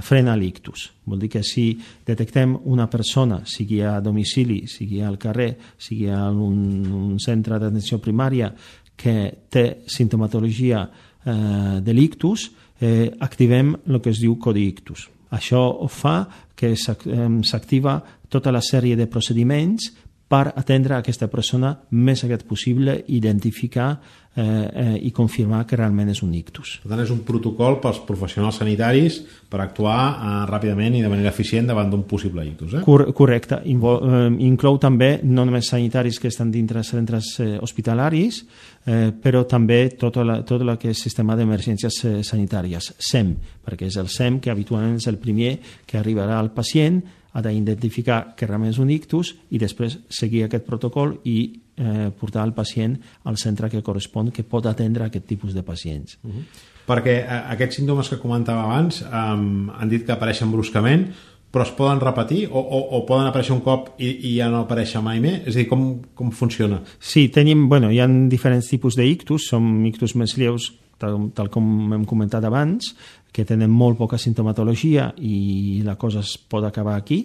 frena 0.02 0.34
l'ictus. 0.34 0.88
Vol 1.06 1.20
dir 1.22 1.28
que 1.36 1.42
si 1.46 1.68
detectem 2.02 2.56
una 2.66 2.88
persona, 2.90 3.44
sigui 3.46 3.78
a 3.86 4.00
domicili, 4.02 4.64
sigui 4.66 4.98
al 5.06 5.20
carrer, 5.22 5.52
sigui 5.78 6.08
a 6.10 6.24
un, 6.32 6.58
un 6.90 7.20
centre 7.22 7.60
d'atenció 7.62 8.00
primària 8.02 8.50
que 8.98 9.14
té 9.54 9.64
sintomatologia 9.86 10.82
eh, 10.82 11.78
de 11.78 11.94
l'ictus, 11.94 12.48
eh, 12.82 13.12
activem 13.22 13.70
el 13.86 14.00
que 14.02 14.10
es 14.10 14.18
diu 14.18 14.34
codi 14.42 14.66
ictus. 14.66 15.06
Això 15.30 15.62
fa 15.86 16.24
que 16.58 16.74
s'activa 16.74 18.00
tota 18.26 18.50
la 18.50 18.62
sèrie 18.62 18.98
de 18.98 19.06
procediments 19.06 19.92
per 20.26 20.48
atendre 20.56 20.96
aquesta 20.96 21.28
persona 21.30 21.74
més 21.90 22.24
aviat 22.24 22.44
possible, 22.48 22.96
identificar 23.14 23.92
eh, 24.36 24.42
eh, 24.42 24.98
i 25.06 25.10
confirmar 25.14 25.64
que 25.66 25.76
realment 25.78 26.10
és 26.10 26.22
un 26.24 26.32
ictus. 26.34 26.78
Per 26.82 26.90
tant, 26.90 27.02
és 27.04 27.12
un 27.14 27.22
protocol 27.26 27.78
pels 27.82 28.00
professionals 28.06 28.58
sanitaris 28.60 29.20
per 29.50 29.60
actuar 29.62 29.98
eh, 30.12 30.34
ràpidament 30.50 30.98
i 30.98 31.02
de 31.04 31.10
manera 31.12 31.30
eficient 31.30 31.70
davant 31.70 31.90
d'un 31.92 32.04
possible 32.10 32.44
ictus. 32.46 32.74
Eh? 32.74 32.84
Cor 32.84 33.06
correcte. 33.16 33.60
Invo 33.70 33.96
eh, 34.02 34.28
inclou 34.46 34.78
també 34.82 35.18
no 35.22 35.46
només 35.46 35.70
sanitaris 35.70 36.20
que 36.20 36.32
estan 36.32 36.52
dintre 36.54 36.84
centres 36.84 37.34
eh, 37.40 37.54
hospitalaris, 37.62 38.44
eh, 38.86 39.10
però 39.14 39.44
també 39.48 39.82
tot, 39.98 40.20
la, 40.26 40.40
tot 40.46 40.62
el 40.62 40.76
que 40.78 40.92
és 40.92 41.04
sistema 41.08 41.38
d'emergències 41.38 42.00
eh, 42.04 42.14
sanitàries, 42.26 42.94
SEM, 42.98 43.34
perquè 43.64 43.90
és 43.90 43.98
el 44.00 44.10
SEM 44.12 44.40
que 44.42 44.52
habitualment 44.52 44.98
és 44.98 45.10
el 45.10 45.20
primer 45.22 45.58
que 45.86 46.00
arribarà 46.00 46.40
al 46.40 46.52
pacient 46.54 47.02
ha 47.34 47.42
d'identificar 47.42 48.34
que 48.38 48.46
realment 48.46 48.70
és 48.70 48.78
un 48.78 48.90
ictus 48.94 49.34
i 49.50 49.58
després 49.58 49.98
seguir 50.08 50.44
aquest 50.44 50.66
protocol 50.66 51.16
i 51.26 51.63
eh, 51.76 52.10
portar 52.18 52.44
el 52.46 52.54
pacient 52.54 52.96
al 53.24 53.38
centre 53.38 53.70
que 53.70 53.82
correspon 53.82 54.30
que 54.30 54.44
pot 54.44 54.66
atendre 54.66 55.04
aquest 55.06 55.26
tipus 55.26 55.54
de 55.54 55.62
pacients. 55.62 56.18
Uh 56.22 56.30
-huh. 56.30 56.44
Perquè 56.86 57.14
eh, 57.24 57.42
aquests 57.54 57.76
símptomes 57.76 58.08
que 58.08 58.18
comentava 58.18 58.64
abans 58.64 59.02
eh, 59.02 59.06
han 59.06 59.88
dit 59.88 60.04
que 60.04 60.12
apareixen 60.12 60.50
bruscament, 60.52 61.08
però 61.54 61.62
es 61.62 61.70
poden 61.70 62.00
repetir 62.00 62.48
o, 62.50 62.58
o, 62.58 62.78
o 62.98 63.04
poden 63.06 63.28
aparèixer 63.28 63.54
un 63.54 63.62
cop 63.62 63.92
i, 64.02 64.08
i 64.26 64.36
ja 64.40 64.48
no 64.50 64.64
aparèixer 64.64 65.00
mai 65.00 65.20
més? 65.20 65.44
És 65.46 65.54
a 65.54 65.58
dir, 65.62 65.68
com, 65.70 66.00
com 66.18 66.32
funciona? 66.34 66.80
Sí, 66.98 67.28
tenim, 67.28 67.68
bueno, 67.70 67.92
hi 67.94 68.00
ha 68.02 68.08
diferents 68.08 68.66
tipus 68.66 68.96
d'ictus, 68.98 69.46
són 69.52 69.86
ictus 69.86 70.16
més 70.18 70.34
lleus, 70.36 70.72
tal, 70.98 71.30
tal 71.36 71.52
com 71.54 71.94
hem 71.94 72.04
comentat 72.10 72.44
abans, 72.44 72.96
que 73.34 73.42
tenen 73.44 73.72
molt 73.74 73.98
poca 73.98 74.18
sintomatologia 74.20 75.08
i 75.18 75.82
la 75.82 75.96
cosa 75.98 76.20
es 76.22 76.36
pot 76.38 76.62
acabar 76.64 76.94
aquí. 76.94 77.18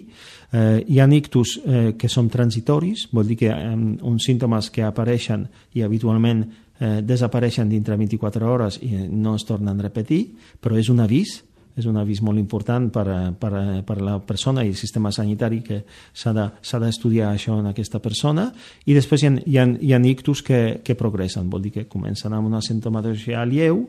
Eh, 0.50 0.82
hi 0.88 0.98
ha 0.98 1.06
ictus 1.14 1.60
eh, 1.62 1.92
que 1.94 2.10
són 2.10 2.28
transitoris, 2.28 3.06
vol 3.14 3.28
dir 3.30 3.36
que 3.44 3.52
eh, 3.54 3.76
uns 4.10 4.26
símptomes 4.26 4.72
que 4.74 4.82
apareixen 4.82 5.46
i 5.78 5.84
habitualment 5.86 6.42
eh, 6.80 6.98
desapareixen 7.06 7.70
dintre 7.70 7.94
24 8.00 8.50
hores 8.50 8.80
i 8.82 9.06
no 9.06 9.36
es 9.38 9.46
tornen 9.46 9.78
a 9.78 9.86
repetir, 9.86 10.24
però 10.58 10.74
és 10.80 10.90
un 10.90 10.98
avís 11.06 11.38
és 11.78 11.86
un 11.86 11.96
avís 12.00 12.20
molt 12.24 12.40
important 12.40 12.88
per, 12.92 13.06
per, 13.38 13.52
per 13.86 13.96
la 14.02 14.18
persona 14.26 14.64
i 14.64 14.72
el 14.72 14.78
sistema 14.78 15.12
sanitari 15.14 15.60
que 15.64 15.82
s'ha 16.12 16.32
d'estudiar 16.34 17.30
de, 17.30 17.38
això 17.38 17.58
en 17.60 17.70
aquesta 17.70 18.00
persona 18.02 18.48
i 18.86 18.96
després 18.96 19.22
hi 19.22 19.30
ha, 19.30 19.34
hi 19.46 19.58
ha, 19.60 19.66
hi 19.80 19.92
ha 19.94 20.00
ictus 20.10 20.42
que, 20.46 20.80
que 20.84 20.98
progressen, 20.98 21.50
vol 21.50 21.62
dir 21.62 21.74
que 21.78 21.88
comencen 21.90 22.34
amb 22.34 22.50
una 22.50 22.62
sintomatologia 22.64 23.44
lleu 23.48 23.86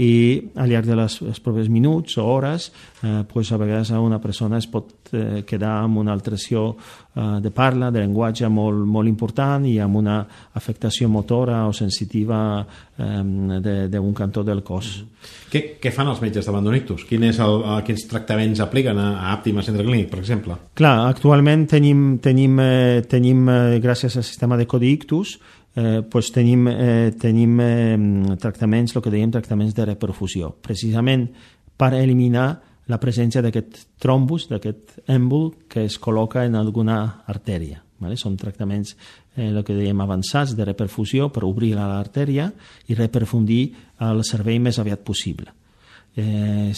i 0.00 0.40
al 0.56 0.70
llarg 0.72 0.88
de 0.88 0.96
les, 0.96 1.18
els 1.20 1.40
propers 1.44 1.68
minuts 1.68 2.16
o 2.16 2.24
hores 2.24 2.70
eh, 3.02 3.22
pues 3.28 3.52
a 3.52 3.58
vegades 3.60 3.90
una 3.92 4.20
persona 4.20 4.56
es 4.56 4.66
pot 4.66 5.12
eh, 5.12 5.42
quedar 5.44 5.82
amb 5.82 6.00
una 6.00 6.14
alteració 6.16 6.70
eh, 6.72 7.40
de 7.44 7.50
parla, 7.52 7.90
de 7.92 8.00
llenguatge 8.00 8.48
molt, 8.48 8.86
molt 8.88 9.10
important 9.10 9.66
i 9.68 9.76
amb 9.84 10.00
una 10.00 10.22
afectació 10.54 11.10
motora 11.12 11.66
o 11.68 11.74
sensitiva 11.76 12.40
eh, 12.96 13.88
d'un 13.92 14.14
cantó 14.14 14.42
del 14.42 14.62
cos. 14.62 15.02
Mm 15.02 15.04
-hmm. 15.04 15.12
Què, 15.52 15.60
què 15.82 15.90
fan 15.92 16.08
els 16.08 16.20
metges 16.22 16.46
davant 16.48 16.64
d'un 16.64 16.74
ictus? 16.74 17.04
Quin 17.04 17.24
és 17.24 17.38
el, 17.38 17.58
el, 17.62 17.82
quins 17.84 18.06
tractaments 18.08 18.60
apliquen 18.60 18.98
a, 18.98 19.08
a 19.20 19.32
Àptima 19.36 19.62
Centre 19.62 19.84
Clínic, 19.84 20.08
per 20.08 20.22
exemple? 20.22 20.56
Clar, 20.74 21.08
actualment 21.10 21.66
tenim, 21.68 22.18
tenim, 22.24 22.58
eh, 22.58 23.02
tenim 23.08 23.48
eh, 23.48 23.80
gràcies 23.84 24.16
al 24.16 24.24
sistema 24.24 24.56
de 24.56 24.66
codi 24.66 24.94
ictus, 24.96 25.38
eh, 25.76 26.02
pues 26.08 26.32
tenim, 26.32 26.66
eh, 26.68 27.12
tenim 27.20 27.60
eh, 27.60 28.36
tractaments, 28.40 28.96
el 28.96 29.02
que 29.02 29.12
dèiem 29.12 29.32
tractaments 29.32 29.74
de 29.74 29.86
reperfusió, 29.92 30.52
precisament 30.62 31.28
per 31.76 31.94
eliminar 31.98 32.50
la 32.90 32.98
presència 33.00 33.42
d'aquest 33.42 33.86
trombus, 34.02 34.48
d'aquest 34.50 34.98
èmbol 35.10 35.52
que 35.70 35.86
es 35.86 35.98
col·loca 36.02 36.44
en 36.44 36.58
alguna 36.58 37.24
artèria. 37.30 37.82
Vale? 38.02 38.16
Són 38.18 38.36
tractaments, 38.36 38.96
eh, 39.36 39.48
el 39.48 39.62
que 39.64 39.76
dèiem 39.76 40.00
avançats, 40.02 40.56
de 40.58 40.66
reperfusió 40.66 41.30
per 41.32 41.44
obrir 41.46 41.74
l'artèria 41.78 42.50
i 42.88 42.98
reperfundir 42.98 43.64
el 44.00 44.24
cervell 44.26 44.60
més 44.60 44.78
aviat 44.82 45.04
possible. 45.06 45.52
Eh, 46.14 46.72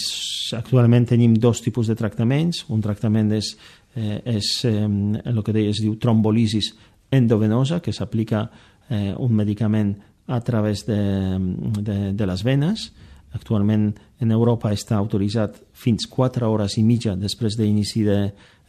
actualment 0.55 1.09
tenim 1.11 1.35
dos 1.35 1.63
tipus 1.63 1.89
de 1.89 1.97
tractaments. 1.99 2.67
Un 2.69 2.81
tractament 2.81 3.33
és, 3.33 3.57
eh, 3.97 4.21
és 4.25 4.65
eh, 4.65 4.87
el 5.25 5.43
que 5.43 5.53
deia, 5.53 5.71
es 5.71 5.81
diu 5.83 5.97
trombolisis 5.97 6.75
endovenosa, 7.11 7.81
que 7.81 7.93
s'aplica 7.93 8.51
eh, 8.89 9.15
un 9.17 9.33
medicament 9.35 9.95
a 10.27 10.41
través 10.41 10.87
de, 10.87 11.01
de, 11.81 12.13
de 12.13 12.27
les 12.27 12.45
venes. 12.45 12.89
Actualment 13.35 13.91
en 14.23 14.33
Europa 14.33 14.73
està 14.73 14.97
autoritzat 14.97 15.59
fins 15.73 16.07
4 16.11 16.49
hores 16.49 16.79
i 16.79 16.85
mitja 16.87 17.17
després 17.19 17.59
d'inici 17.59 18.05
de, 18.07 18.19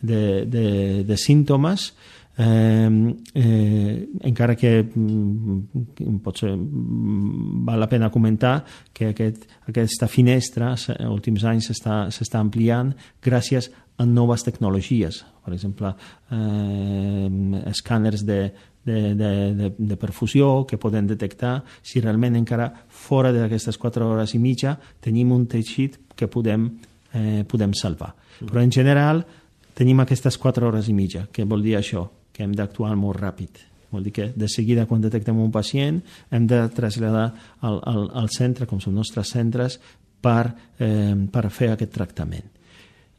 de, 0.02 0.22
de, 0.50 0.68
de 1.08 1.18
símptomes 1.18 1.92
Eh, 2.38 3.16
eh, 3.34 4.10
encara 4.28 4.58
que 4.60 4.84
mm, 4.84 6.20
potser 6.20 6.52
mm, 6.52 7.64
val 7.64 7.80
la 7.80 7.88
pena 7.88 8.12
comentar 8.12 8.66
que 8.92 9.14
aquest, 9.14 9.46
aquesta 9.70 10.10
finestra 10.12 10.74
als 10.74 10.90
últims 11.08 11.46
anys 11.48 11.72
s'està 11.72 12.42
ampliant 12.42 12.92
gràcies 13.24 13.72
a 13.98 14.06
noves 14.06 14.44
tecnologies. 14.44 15.22
Per 15.46 15.54
exemple, 15.56 15.94
eh, 16.36 17.30
escàners 17.72 18.26
de, 18.28 18.40
de, 18.84 19.16
de, 19.16 19.32
de, 19.56 19.72
de 19.78 19.98
perfusió 19.98 20.66
que 20.68 20.78
poden 20.82 21.08
detectar 21.08 21.62
si 21.82 22.04
realment 22.04 22.36
encara 22.36 22.68
fora 22.90 23.32
d'aquestes 23.32 23.80
4 23.80 24.10
hores 24.12 24.36
i 24.36 24.44
mitja 24.44 24.76
tenim 25.00 25.32
un 25.32 25.48
teixit 25.48 26.02
que 26.16 26.28
podem, 26.28 26.68
eh, 27.14 27.46
podem 27.48 27.74
salvar. 27.74 28.12
Però 28.44 28.60
en 28.60 28.76
general 28.76 29.24
tenim 29.76 30.04
aquestes 30.04 30.38
4 30.38 30.68
hores 30.68 30.92
i 30.92 30.94
mitja. 30.98 31.28
Què 31.32 31.48
vol 31.48 31.64
dir 31.64 31.80
això? 31.80 32.04
Que 32.36 32.44
hem 32.44 32.54
d'actuar 32.56 32.92
molt 33.00 33.22
ràpid. 33.22 33.62
Vol 33.96 34.04
dir 34.04 34.12
que 34.12 34.32
de 34.36 34.50
seguida 34.52 34.86
quan 34.90 35.04
detectem 35.04 35.38
un 35.40 35.54
pacient 35.56 36.02
hem 36.34 36.48
de 36.52 36.66
traslladar 36.76 37.30
al, 37.62 37.80
al, 37.88 38.10
al 38.24 38.28
centre, 38.34 38.68
com 38.68 38.82
són 38.84 38.98
nostres 39.00 39.32
centres, 39.32 39.80
per, 40.26 40.52
eh, 40.82 41.16
per 41.32 41.48
fer 41.54 41.72
aquest 41.72 41.94
tractament. 41.96 42.52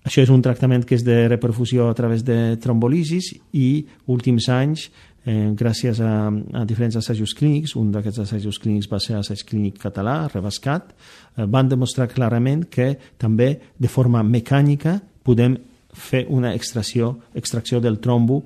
Això 0.06 0.22
és 0.22 0.30
un 0.30 0.42
tractament 0.42 0.84
que 0.86 0.94
és 0.94 1.02
de 1.02 1.26
reperfusió 1.26 1.88
a 1.90 1.94
través 1.98 2.22
de 2.26 2.56
trombolisis 2.62 3.32
i 3.58 3.86
últims 4.12 4.46
anys, 4.54 4.86
eh, 5.26 5.50
gràcies 5.58 5.98
a, 6.00 6.28
a 6.30 6.64
diferents 6.64 6.98
assajos 7.00 7.34
clínics, 7.34 7.74
un 7.74 7.90
d'aquests 7.94 8.22
assajos 8.22 8.60
clínics 8.62 8.90
va 8.90 9.00
ser 9.02 9.16
l'assaig 9.16 9.42
clínic 9.48 9.80
català, 9.82 10.28
Rebascat, 10.30 10.92
eh, 10.92 11.46
van 11.50 11.72
demostrar 11.72 12.06
clarament 12.12 12.68
que 12.70 12.92
també 13.18 13.56
de 13.78 13.90
forma 13.90 14.22
mecànica 14.22 15.00
podem 15.26 15.58
fer 15.96 16.26
una 16.30 16.54
extracció, 16.54 17.16
extracció 17.34 17.80
del 17.80 17.98
trombo 17.98 18.44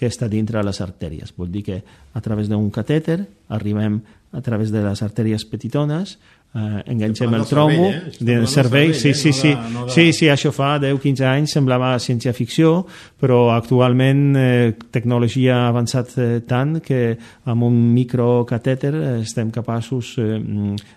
que 0.00 0.08
està 0.08 0.30
dintre 0.32 0.64
les 0.64 0.80
artèries. 0.80 1.34
Vol 1.36 1.52
dir 1.52 1.66
que 1.66 1.82
a 2.16 2.24
través 2.24 2.48
d'un 2.48 2.70
catèter 2.72 3.20
arribem 3.52 4.00
a 4.32 4.40
través 4.40 4.70
de 4.70 4.80
les 4.80 5.00
artèries 5.02 5.42
petitones, 5.44 6.14
eh, 6.54 6.82
enganxem 6.92 7.34
el 7.34 7.44
trombo 7.50 7.88
eh? 7.90 8.12
del 8.22 8.46
cervell, 8.48 8.94
sí, 8.94 9.12
sí, 9.12 9.32
sí, 9.34 9.50
no 9.74 9.84
de... 9.88 9.92
sí, 9.92 10.12
sí, 10.14 10.28
això 10.30 10.52
fa 10.54 10.76
10-15 10.80 11.26
anys 11.26 11.56
semblava 11.58 11.90
ciència-ficció, 12.00 12.72
però 13.20 13.40
actualment 13.56 14.24
eh, 14.38 14.72
tecnologia 14.94 15.58
ha 15.64 15.68
avançat 15.74 16.16
eh, 16.16 16.30
tant 16.46 16.78
que 16.80 17.02
amb 17.50 17.66
un 17.66 17.78
microcatèter 17.98 18.94
eh, 18.94 19.14
estem 19.26 19.50
capaços 19.52 20.14
eh, 20.22 20.40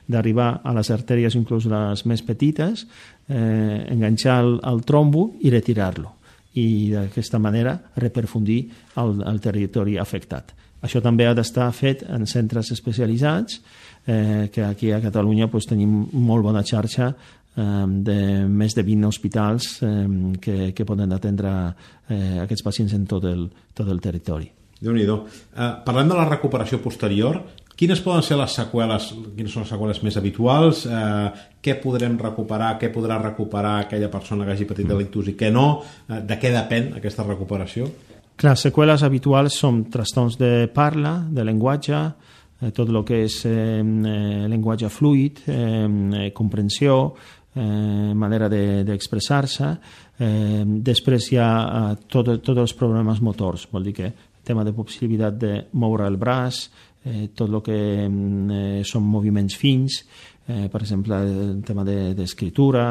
d'arribar 0.08 0.60
a 0.64 0.78
les 0.78 0.94
artèries, 0.94 1.36
inclús 1.36 1.68
les 1.74 2.06
més 2.06 2.24
petites, 2.24 2.88
eh, 3.28 3.86
enganxar 3.98 4.44
el, 4.46 4.60
el 4.62 4.86
trombo 4.88 5.32
i 5.42 5.52
retirar-lo 5.52 6.20
i 6.60 6.92
d'aquesta 6.94 7.40
manera 7.42 7.78
reperfundir 7.98 8.60
al, 9.02 9.18
al 9.26 9.40
territori 9.42 9.98
afectat. 9.98 10.54
Això 10.84 11.00
també 11.02 11.26
ha 11.28 11.36
d'estar 11.36 11.70
fet 11.72 12.04
en 12.04 12.28
centres 12.28 12.74
especialitzats, 12.76 13.62
eh, 14.06 14.50
que 14.52 14.66
aquí 14.66 14.92
a 14.92 15.00
Catalunya 15.02 15.48
pues, 15.48 15.66
tenim 15.70 16.04
molt 16.12 16.44
bona 16.44 16.64
xarxa 16.64 17.14
eh, 17.14 17.86
de 18.10 18.18
més 18.50 18.76
de 18.76 18.84
20 18.84 19.08
hospitals 19.08 19.78
eh, 19.82 19.94
que, 20.42 20.58
que 20.76 20.86
poden 20.86 21.16
atendre 21.16 21.54
eh, 22.10 22.42
aquests 22.44 22.68
pacients 22.68 23.00
en 23.00 23.08
tot 23.08 23.24
el, 23.32 23.48
tot 23.74 23.88
el 23.88 24.04
territori 24.04 24.52
déu 24.84 24.92
nhi 24.92 25.06
eh, 25.08 25.72
Parlem 25.86 26.10
de 26.12 26.18
la 26.18 26.28
recuperació 26.28 26.82
posterior. 26.84 27.40
Quines 27.76 28.02
poden 28.06 28.22
ser 28.22 28.38
les 28.38 28.54
seqüeles, 28.54 29.08
quines 29.34 29.54
són 29.54 29.64
les 29.64 29.72
seqüeles 29.74 30.02
més 30.06 30.18
habituals? 30.20 30.84
Eh, 30.86 31.46
què 31.64 31.78
podrem 31.82 32.20
recuperar, 32.22 32.76
què 32.82 32.92
podrà 32.94 33.18
recuperar 33.22 33.80
aquella 33.82 34.12
persona 34.14 34.46
que 34.46 34.54
hagi 34.54 34.68
patit 34.70 34.90
delictus 34.90 35.32
i 35.32 35.38
què 35.40 35.50
no? 35.54 35.68
Eh, 36.08 36.22
de 36.22 36.38
què 36.38 36.54
depèn 36.54 36.92
aquesta 37.00 37.26
recuperació? 37.26 37.90
Clar, 38.38 38.56
seqüeles 38.58 39.04
habituals 39.06 39.58
són 39.58 39.84
trastorns 39.94 40.38
de 40.38 40.68
parla, 40.74 41.16
de 41.30 41.46
llenguatge, 41.46 42.02
eh, 42.62 42.72
tot 42.72 42.90
el 42.90 43.02
que 43.08 43.24
és 43.26 43.40
eh, 43.50 43.82
eh 43.82 44.46
llenguatge 44.52 44.90
fluid, 44.94 45.42
eh, 45.48 45.88
eh, 46.28 46.30
comprensió, 46.34 47.16
eh, 47.56 48.14
manera 48.14 48.50
d'expressar-se. 48.50 49.74
De, 50.20 50.26
eh, 50.26 50.64
després 50.94 51.32
hi 51.32 51.42
ha 51.42 51.50
eh, 51.64 51.98
tots 52.08 52.38
tot 52.46 52.58
els 52.58 52.74
problemes 52.74 53.22
motors, 53.22 53.68
vol 53.72 53.84
dir 53.90 53.94
que 53.98 54.14
tema 54.44 54.64
de 54.64 54.74
possibilitat 54.74 55.38
de 55.40 55.54
moure 55.72 56.06
el 56.08 56.18
braç, 56.18 56.70
eh, 57.06 57.30
tot 57.36 57.50
el 57.50 57.62
que 57.64 57.80
mm, 58.08 58.52
eh, 58.52 58.84
són 58.88 59.04
moviments 59.08 59.58
fins, 59.60 60.02
eh, 60.48 60.68
per 60.72 60.82
exemple, 60.82 61.16
el 61.16 61.62
tema 61.64 61.84
d'escriptura, 61.84 62.86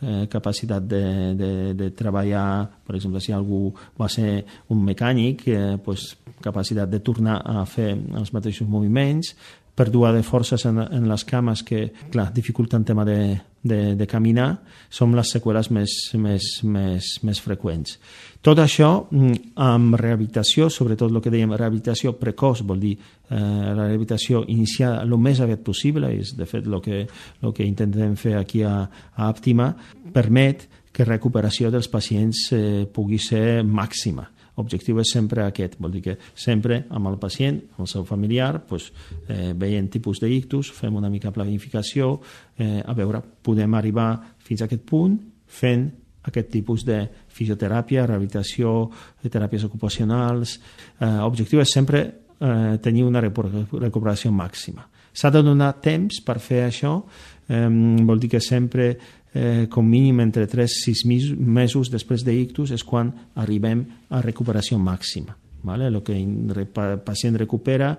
de, 0.00 0.06
eh, 0.06 0.26
capacitat 0.28 0.82
de, 0.82 1.34
de, 1.34 1.52
de 1.74 1.90
treballar, 1.96 2.68
per 2.86 2.96
exemple, 2.96 3.20
si 3.20 3.32
algú 3.32 3.72
va 3.98 4.08
ser 4.12 4.44
un 4.68 4.84
mecànic, 4.84 5.46
eh, 5.48 5.76
pues, 5.84 6.16
capacitat 6.44 6.90
de 6.90 7.00
tornar 7.00 7.40
a 7.44 7.64
fer 7.66 7.92
els 7.96 8.32
mateixos 8.32 8.68
moviments, 8.68 9.34
pèrdua 9.78 10.10
de 10.12 10.24
forces 10.26 10.64
en, 10.66 10.80
en 10.82 11.06
les 11.08 11.24
cames 11.24 11.62
que, 11.62 11.84
clar, 12.10 12.28
dificulten 12.34 12.84
tema 12.84 13.04
de, 13.06 13.38
de, 13.62 13.94
de 13.98 14.06
caminar, 14.10 14.48
són 14.90 15.14
les 15.16 15.30
seqüeles 15.34 15.70
més, 15.74 15.94
més, 16.18 16.48
més, 16.66 17.10
més 17.26 17.40
freqüents. 17.42 17.98
Tot 18.44 18.58
això 18.62 18.90
mm, 19.10 19.52
amb 19.62 19.98
rehabilitació, 20.00 20.68
sobretot 20.72 21.12
el 21.12 21.22
que 21.22 21.32
dèiem 21.34 21.54
rehabilitació 21.54 22.14
precoç, 22.18 22.64
vol 22.66 22.82
dir 22.82 22.94
eh, 22.96 23.36
la 23.38 23.84
rehabilitació 23.84 24.42
iniciada 24.50 25.04
el 25.06 25.14
més 25.22 25.42
aviat 25.44 25.62
possible, 25.66 26.10
és 26.14 26.34
de 26.38 26.48
fet 26.48 26.66
el 26.66 26.80
que, 26.84 27.04
el 27.42 27.54
que 27.54 27.66
intentem 27.66 28.16
fer 28.18 28.38
aquí 28.38 28.64
a, 28.66 28.80
a 29.14 29.28
Àptima, 29.30 29.72
permet 30.14 30.66
que 30.92 31.06
recuperació 31.06 31.70
dels 31.70 31.90
pacients 31.92 32.48
eh, 32.56 32.88
pugui 32.90 33.20
ser 33.22 33.62
màxima 33.62 34.26
L'objectiu 34.58 34.98
és 35.00 35.12
sempre 35.14 35.44
aquest, 35.46 35.78
vol 35.78 35.94
dir 35.94 36.02
que 36.04 36.16
sempre 36.34 36.82
amb 36.90 37.08
el 37.12 37.18
pacient, 37.22 37.60
amb 37.76 37.86
el 37.86 37.90
seu 37.90 38.04
familiar, 38.04 38.64
pues, 38.66 38.90
eh, 39.28 39.54
veient 39.54 39.88
tipus 39.90 40.20
d'ictus, 40.20 40.72
fem 40.74 40.96
una 40.98 41.10
mica 41.10 41.30
planificació, 41.30 42.20
eh, 42.58 42.82
a 42.84 42.94
veure, 42.94 43.22
podem 43.22 43.74
arribar 43.74 44.10
fins 44.38 44.62
a 44.62 44.66
aquest 44.66 44.82
punt 44.82 45.18
fent 45.46 45.88
aquest 46.28 46.50
tipus 46.52 46.84
de 46.84 47.00
fisioteràpia, 47.32 48.06
rehabilitació, 48.06 48.90
de 49.22 49.30
teràpies 49.32 49.64
ocupacionals. 49.64 50.58
Eh, 51.00 51.60
és 51.62 51.72
sempre 51.72 52.02
eh, 52.40 52.78
tenir 52.82 53.04
una 53.04 53.20
recuperació 53.20 54.32
màxima. 54.32 54.86
S'ha 55.12 55.30
de 55.30 55.42
donar 55.42 55.72
temps 55.82 56.20
per 56.24 56.38
fer 56.38 56.66
això, 56.68 57.02
eh, 57.48 57.68
vol 58.04 58.20
dir 58.20 58.28
que 58.28 58.40
sempre 58.40 58.96
eh, 59.34 59.66
com 59.70 59.84
mínim 59.84 60.20
entre 60.20 60.46
3 60.46 60.78
i 60.92 60.94
6 60.94 61.34
mesos 61.38 61.90
després 61.92 62.24
d'ictus 62.24 62.72
és 62.74 62.84
quan 62.84 63.12
arribem 63.36 63.84
a 64.10 64.22
recuperació 64.24 64.78
màxima. 64.78 65.36
Vale? 65.62 65.88
El 65.90 66.02
que 66.06 66.14
el 66.14 67.00
pacient 67.04 67.36
recupera 67.36 67.96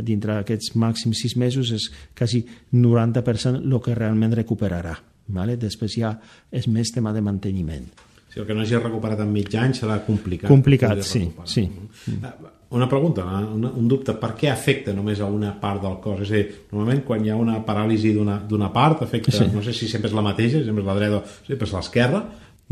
dintre 0.00 0.38
d'aquests 0.38 0.72
màxims 0.80 1.20
6 1.26 1.36
mesos 1.36 1.72
és 1.76 1.90
quasi 2.16 2.44
90% 2.72 3.60
el 3.60 3.80
que 3.84 3.94
realment 3.94 4.32
recuperarà. 4.34 4.96
Vale? 5.32 5.58
Després 5.60 5.98
ja 6.00 6.14
és 6.50 6.66
més 6.68 6.90
tema 6.90 7.12
de 7.12 7.20
manteniment. 7.22 7.84
Si 8.32 8.40
el 8.40 8.46
que 8.48 8.56
no 8.56 8.64
hagi 8.64 8.78
recuperat 8.80 9.20
en 9.20 9.28
mig 9.28 9.52
any 9.60 9.74
serà 9.76 9.98
complicat. 10.06 10.48
Complicat, 10.48 11.02
sí. 11.04 11.26
sí. 11.44 11.66
Mm. 11.68 12.61
Una 12.72 12.88
pregunta, 12.88 13.24
una, 13.52 13.70
un 13.76 13.88
dubte, 13.88 14.14
per 14.16 14.32
què 14.38 14.48
afecta 14.48 14.94
només 14.96 15.20
a 15.20 15.26
una 15.28 15.52
part 15.60 15.82
del 15.84 15.98
cos? 16.00 16.22
És 16.24 16.30
a 16.30 16.38
dir, 16.38 16.60
normalment 16.72 17.02
quan 17.04 17.24
hi 17.24 17.32
ha 17.32 17.36
una 17.36 17.58
paràlisi 17.66 18.14
d'una 18.16 18.70
part, 18.72 19.04
afecta, 19.04 19.34
sí. 19.34 19.50
no 19.52 19.64
sé 19.64 19.74
si 19.76 19.90
sempre 19.90 20.08
és 20.08 20.16
la 20.16 20.24
mateixa, 20.24 20.64
sempre 20.64 20.84
és 20.84 20.88
la 20.88 20.96
dreta 20.96 21.20
sempre 21.44 21.68
és 21.68 21.76
l'esquerra, 21.76 22.22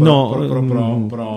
però, 0.01 0.13
no, 0.13 0.31
però, 0.31 0.47
però, 0.49 0.63
però, 0.65 0.85
mm. 0.97 1.09
però 1.11 1.31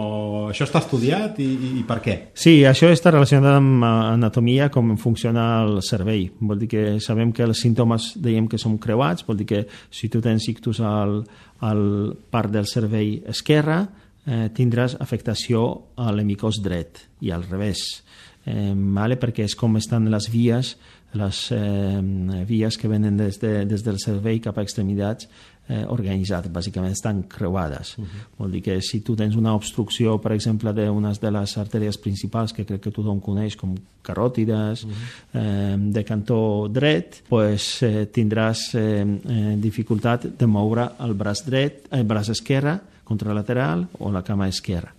això 0.51 0.65
està 0.67 0.79
estudiat 0.83 1.39
i, 1.43 1.47
i, 1.51 1.71
i 1.81 1.83
per 1.87 1.97
què? 2.03 2.15
Sí, 2.37 2.61
això 2.67 2.89
està 2.93 3.11
relacionat 3.11 3.57
amb 3.57 3.83
anatomia, 3.85 4.69
com 4.73 4.93
funciona 5.01 5.47
el 5.63 5.81
cervell. 5.85 6.29
Vol 6.39 6.61
dir 6.61 6.69
que 6.71 6.83
sabem 7.03 7.33
que 7.35 7.43
els 7.47 7.63
símptomes 7.63 8.13
dèiem 8.23 8.47
que 8.51 8.61
són 8.61 8.77
creuats, 8.81 9.25
vol 9.27 9.41
dir 9.41 9.49
que 9.49 9.65
si 9.91 10.09
tu 10.13 10.21
tens 10.23 10.47
ictus 10.51 10.79
al, 10.85 11.19
al 11.65 11.83
part 12.31 12.53
del 12.53 12.69
cervell 12.69 13.19
esquerre, 13.33 13.81
eh, 14.25 14.47
tindràs 14.55 14.95
afectació 15.03 15.65
a 15.99 16.13
l'hemicós 16.15 16.61
dret 16.63 17.07
i 17.23 17.33
al 17.35 17.43
revés 17.49 18.02
eh, 18.45 18.73
vale? 18.75 19.17
perquè 19.17 19.47
és 19.47 19.55
com 19.55 19.77
estan 19.77 20.09
les 20.11 20.29
vies, 20.31 20.75
les 21.13 21.39
eh, 21.53 22.01
vies 22.47 22.77
que 22.77 22.89
venen 22.89 23.17
des, 23.17 23.39
de, 23.39 23.65
des 23.69 23.83
del 23.85 23.99
cervell 24.01 24.41
cap 24.41 24.57
a 24.57 24.63
extremitats 24.65 25.27
eh, 25.69 25.83
organitzat, 25.87 26.49
bàsicament 26.51 26.91
estan 26.91 27.23
creuades. 27.29 27.97
Uh 27.97 28.03
-huh. 28.03 28.23
Vol 28.37 28.51
dir 28.51 28.61
que 28.61 28.81
si 28.81 29.01
tu 29.01 29.15
tens 29.15 29.35
una 29.35 29.53
obstrucció, 29.53 30.19
per 30.19 30.33
exemple, 30.33 30.73
d'unes 30.73 31.19
de 31.19 31.31
les 31.31 31.57
artèries 31.57 31.97
principals, 31.97 32.53
que 32.53 32.65
crec 32.65 32.81
que 32.81 32.91
tothom 32.91 33.19
coneix 33.19 33.55
com 33.55 33.75
caròtides, 34.01 34.83
uh 34.83 34.89
-huh. 34.89 34.93
eh, 35.33 35.77
de 35.77 36.03
cantó 36.03 36.67
dret, 36.67 37.23
pues, 37.29 37.81
eh, 37.83 38.09
tindràs 38.11 38.75
eh, 38.75 39.19
eh, 39.29 39.55
dificultat 39.57 40.25
de 40.37 40.45
moure 40.45 40.89
el 40.99 41.13
braç 41.13 41.45
dret, 41.45 41.87
el 41.91 42.03
braç 42.03 42.29
esquerre, 42.29 42.79
contralateral 43.03 43.87
o 43.99 44.11
la 44.11 44.23
cama 44.23 44.47
esquerra. 44.47 44.93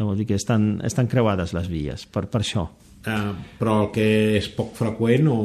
Vol 0.00 0.16
dir 0.20 0.26
que 0.28 0.38
estan, 0.38 0.78
estan 0.86 1.08
creuades 1.10 1.52
les 1.56 1.68
vies, 1.68 2.06
per, 2.06 2.26
per 2.30 2.40
això. 2.44 2.68
eh, 3.06 3.32
però 3.58 3.76
el 3.82 3.86
que 3.94 4.06
és 4.36 4.48
poc 4.52 4.74
freqüent 4.76 5.28
o, 5.32 5.36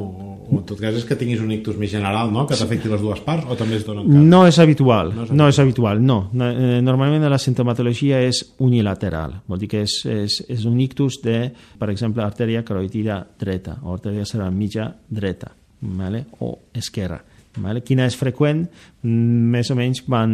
o 0.50 0.58
en 0.58 0.64
tot 0.68 0.80
cas 0.80 0.96
és 1.00 1.06
que 1.08 1.16
tinguis 1.16 1.40
un 1.40 1.54
ictus 1.56 1.78
més 1.80 1.92
general, 1.92 2.32
no? 2.34 2.44
que 2.48 2.58
t'afecti 2.60 2.92
les 2.92 3.02
dues 3.02 3.22
parts 3.24 3.48
o 3.48 3.56
també 3.56 3.78
es 3.80 3.86
donen 3.88 4.08
cas? 4.10 4.26
No 4.34 4.42
és 4.48 4.60
habitual, 4.60 5.14
no 5.16 5.24
és 5.24 5.30
habitual, 5.30 5.40
no. 5.40 5.48
És 5.50 5.60
habitual, 5.64 6.02
no. 6.04 6.18
Eh, 6.52 6.82
normalment 6.84 7.24
la 7.32 7.40
sintomatologia 7.40 8.20
és 8.28 8.42
unilateral, 8.60 9.38
vol 9.48 9.62
dir 9.62 9.72
que 9.72 9.86
és, 9.88 10.02
és, 10.06 10.42
és 10.52 10.66
un 10.68 10.80
ictus 10.84 11.22
de, 11.24 11.38
per 11.80 11.90
exemple, 11.94 12.24
artèria 12.26 12.66
carotida 12.68 13.22
dreta 13.40 13.80
o 13.84 13.96
artèria 13.96 14.28
cerebral 14.28 14.56
mitja 14.56 14.90
dreta 15.08 15.54
vale? 15.80 16.26
o 16.40 16.58
esquerra 16.74 17.22
Vale? 17.62 17.82
Quina 17.86 18.06
és 18.10 18.16
freqüent? 18.18 18.66
Més 19.06 19.70
o 19.72 19.78
menys 19.78 20.02
van 20.12 20.34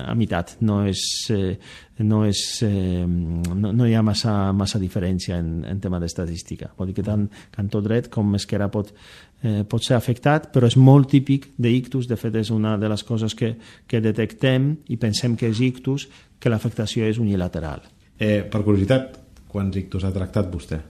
a 0.00 0.14
meitat. 0.16 0.56
No, 0.64 0.80
és, 0.88 1.02
eh, 1.34 1.56
no, 2.00 2.22
és, 2.24 2.40
eh, 2.66 3.04
no, 3.04 3.72
no 3.72 3.86
hi 3.86 3.94
ha 3.94 4.02
massa, 4.02 4.52
massa 4.52 4.80
diferència 4.82 5.38
en, 5.38 5.64
en 5.68 5.80
tema 5.80 6.00
d'estadística. 6.00 6.70
Vol 6.78 6.90
dir 6.90 6.98
que 7.00 7.06
tant 7.06 7.26
cantó 7.54 7.82
dret 7.84 8.08
com 8.12 8.34
esquerra 8.38 8.70
pot, 8.72 8.94
eh, 9.42 9.62
pot 9.68 9.84
ser 9.84 9.98
afectat, 9.98 10.50
però 10.54 10.70
és 10.70 10.76
molt 10.76 11.10
típic 11.12 11.50
d'ictus. 11.58 12.08
De 12.08 12.16
fet, 12.20 12.34
és 12.40 12.50
una 12.54 12.78
de 12.80 12.88
les 12.88 13.04
coses 13.04 13.34
que, 13.34 13.54
que 13.86 14.00
detectem 14.04 14.72
i 14.88 14.96
pensem 14.96 15.36
que 15.36 15.50
és 15.52 15.60
ictus, 15.60 16.08
que 16.38 16.52
l'afectació 16.52 17.04
és 17.08 17.20
unilateral. 17.20 17.84
Eh, 18.18 18.42
per 18.48 18.62
curiositat, 18.62 19.18
quants 19.48 19.76
ictus 19.76 20.04
ha 20.04 20.12
tractat 20.14 20.50
vostè? 20.52 20.80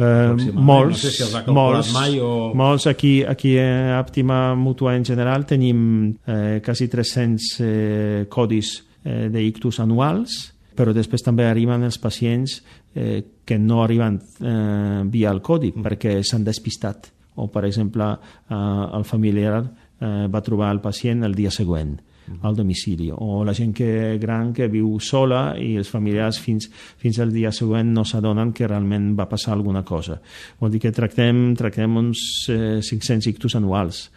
Eh, 0.00 0.52
molts, 0.54 0.94
no 0.94 1.00
sé 1.02 1.10
si 1.12 1.24
els 1.26 1.34
ha 1.36 1.42
molts, 1.52 1.90
mai 1.92 2.16
o... 2.24 2.50
molts 2.56 2.86
aquí, 2.88 3.20
aquí 3.26 3.56
a 3.60 3.98
Àptima 3.98 4.54
Mutua 4.56 4.94
en 4.96 5.04
general 5.04 5.44
tenim 5.44 5.82
eh, 6.24 6.60
quasi 6.64 6.88
300 6.88 7.50
eh, 7.60 8.24
codis 8.32 8.78
eh, 9.04 9.28
d'ictus 9.28 9.82
anuals 9.84 10.40
però 10.80 10.94
després 10.96 11.24
també 11.26 11.44
arriben 11.44 11.84
els 11.84 11.98
pacients 12.00 12.60
eh, 12.94 13.20
que 13.44 13.58
no 13.60 13.82
arriben 13.84 14.16
eh, 14.40 15.02
via 15.12 15.32
el 15.34 15.42
codi 15.44 15.74
mm. 15.74 15.84
perquè 15.84 16.20
s'han 16.24 16.46
despistat. 16.46 17.10
O 17.40 17.48
per 17.52 17.66
exemple 17.68 18.06
eh, 18.08 18.56
el 18.56 19.04
familiar 19.04 19.60
eh, 19.60 20.26
va 20.32 20.44
trobar 20.46 20.70
el 20.72 20.80
pacient 20.80 21.26
el 21.26 21.36
dia 21.36 21.52
següent 21.52 21.98
al 22.42 22.56
domicili 22.56 23.10
o 23.14 23.42
la 23.44 23.54
gent 23.56 23.72
que 23.76 24.18
gran 24.22 24.52
que 24.54 24.68
viu 24.70 24.98
sola 25.00 25.56
i 25.58 25.74
els 25.80 25.90
familiars 25.90 26.38
fins, 26.40 26.70
fins 27.00 27.18
al 27.20 27.32
dia 27.34 27.52
següent 27.52 27.92
no 27.94 28.04
s'adonen 28.04 28.52
que 28.52 28.68
realment 28.68 29.12
va 29.18 29.28
passar 29.28 29.54
alguna 29.54 29.82
cosa. 29.82 30.20
Vol 30.60 30.70
dir 30.74 30.80
que 30.84 30.94
tractem, 30.94 31.54
tractem 31.58 31.96
uns 31.96 32.22
eh, 32.52 32.78
500 32.82 33.30
ictus 33.32 33.56
anuals 33.58 34.08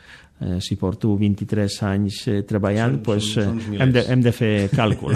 eh, 0.43 0.59
si 0.61 0.75
porto 0.79 1.13
23 1.17 1.77
anys 1.87 2.19
eh, 2.27 2.37
treballant, 2.47 2.97
són, 2.97 3.03
pues, 3.05 3.29
són, 3.35 3.59
són 3.63 3.81
hem, 3.81 3.93
de, 3.95 4.03
hem 4.13 4.23
de 4.25 4.33
fer 4.35 4.53
càlcul. 4.79 5.15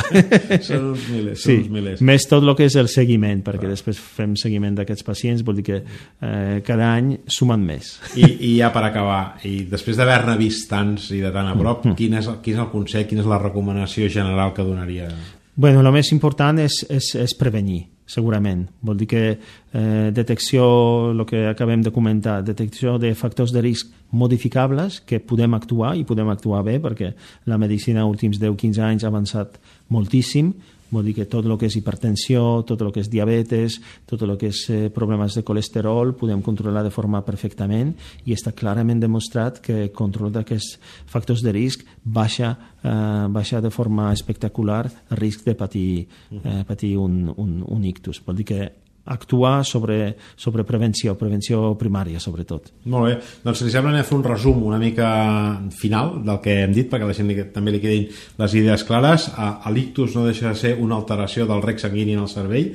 són 0.64 0.92
uns 0.94 1.08
milers, 1.12 1.42
sí, 1.42 1.58
són 1.58 1.64
uns 1.66 1.74
milers. 1.74 2.04
Més 2.10 2.28
tot 2.30 2.46
el 2.46 2.54
que 2.58 2.68
és 2.70 2.78
el 2.80 2.90
seguiment, 2.92 3.44
perquè 3.46 3.66
Clar. 3.66 3.74
després 3.76 4.00
fem 4.18 4.38
seguiment 4.40 4.78
d'aquests 4.80 5.08
pacients, 5.08 5.44
vol 5.48 5.60
dir 5.60 5.68
que 5.68 5.82
eh, 5.82 6.62
cada 6.68 6.94
any 6.94 7.14
sumen 7.38 7.66
més. 7.68 7.96
I, 8.16 8.30
I 8.52 8.54
ja 8.62 8.72
per 8.76 8.86
acabar, 8.88 9.22
i 9.48 9.60
després 9.70 10.00
d'haver-ne 10.00 10.38
vist 10.40 10.70
tants 10.72 11.12
i 11.16 11.22
de 11.24 11.34
tan 11.36 11.52
a 11.52 11.58
prop, 11.58 11.84
mm 11.86 11.92
-hmm. 11.92 11.98
quin, 11.98 12.18
és, 12.22 12.32
quin 12.42 12.56
és 12.56 12.64
el 12.64 12.72
consell, 12.72 13.08
quina 13.08 13.22
és 13.22 13.28
la 13.28 13.42
recomanació 13.42 14.10
general 14.10 14.54
que 14.54 14.64
donaria? 14.64 15.12
Bueno, 15.56 15.82
el 15.82 15.92
més 15.92 16.12
important 16.12 16.60
és, 16.60 16.86
és, 16.90 17.16
és 17.16 17.34
prevenir 17.36 17.97
segurament. 18.08 18.66
Vol 18.82 18.98
dir 18.98 19.08
que 19.12 19.24
eh, 19.36 20.10
detecció, 20.16 21.12
el 21.12 21.26
que 21.28 21.46
acabem 21.52 21.84
de 21.84 21.92
comentar, 21.92 22.40
detecció 22.48 22.98
de 22.98 23.14
factors 23.16 23.54
de 23.54 23.62
risc 23.62 23.92
modificables 24.12 25.02
que 25.06 25.20
podem 25.20 25.54
actuar 25.54 25.94
i 26.00 26.06
podem 26.08 26.32
actuar 26.32 26.64
bé 26.64 26.78
perquè 26.80 27.12
la 27.46 27.60
medicina 27.60 28.08
últims 28.08 28.40
10-15 28.40 28.84
anys 28.88 29.04
ha 29.04 29.12
avançat 29.12 29.60
moltíssim, 29.92 30.54
Vol 30.90 31.04
dir 31.10 31.16
que 31.18 31.28
tot 31.28 31.46
el 31.46 31.58
que 31.60 31.68
és 31.68 31.76
hipertensió, 31.76 32.64
tot 32.68 32.82
el 32.82 32.94
que 32.96 33.02
és 33.04 33.10
diabetes, 33.12 33.80
tot 34.08 34.24
el 34.24 34.36
que 34.40 34.52
és 34.54 34.64
eh, 34.72 34.80
problemes 34.94 35.36
de 35.36 35.44
colesterol, 35.48 36.14
podem 36.16 36.42
controlar 36.46 36.86
de 36.86 36.94
forma 36.94 37.22
perfectament 37.28 37.94
i 38.26 38.36
està 38.36 38.54
clarament 38.56 39.04
demostrat 39.04 39.60
que 39.64 39.82
el 39.84 39.94
control 39.96 40.32
d'aquests 40.32 40.78
factors 41.12 41.44
de 41.44 41.52
risc 41.56 41.84
baixa, 42.04 42.56
eh, 42.82 43.28
baixa 43.36 43.62
de 43.62 43.72
forma 43.74 44.14
espectacular 44.16 44.86
el 44.88 45.18
risc 45.20 45.44
de 45.46 45.56
patir, 45.60 46.08
eh, 46.32 46.64
patir 46.68 46.96
un, 46.98 47.26
un, 47.36 47.64
un 47.68 47.88
ictus. 47.88 48.24
Vol 48.24 48.40
dir 48.40 48.48
que 48.48 48.87
actuar 49.08 49.66
sobre, 49.66 50.16
sobre 50.36 50.66
prevenció, 50.68 51.16
prevenció 51.18 51.74
primària, 51.80 52.20
sobretot. 52.20 52.72
Molt 52.92 53.10
bé. 53.10 53.18
Doncs, 53.44 53.62
si 53.62 53.68
li 53.68 53.74
sembla, 53.74 53.94
anem 53.94 54.06
a 54.06 54.08
fer 54.08 54.18
un 54.18 54.26
resum 54.28 54.64
una 54.68 54.80
mica 54.82 55.10
final 55.76 56.18
del 56.28 56.42
que 56.44 56.62
hem 56.64 56.76
dit, 56.76 56.90
perquè 56.92 57.08
la 57.08 57.18
gent 57.18 57.34
també 57.56 57.76
li 57.76 57.84
quedin 57.84 58.08
les 58.42 58.58
idees 58.60 58.86
clares. 58.88 59.30
L'ictus 59.74 60.16
no 60.18 60.26
deixa 60.28 60.52
de 60.52 60.60
ser 60.60 60.78
una 60.80 60.98
alteració 61.00 61.48
del 61.50 61.64
rec 61.66 61.82
sanguini 61.84 62.18
en 62.18 62.26
el 62.26 62.32
cervell 62.32 62.74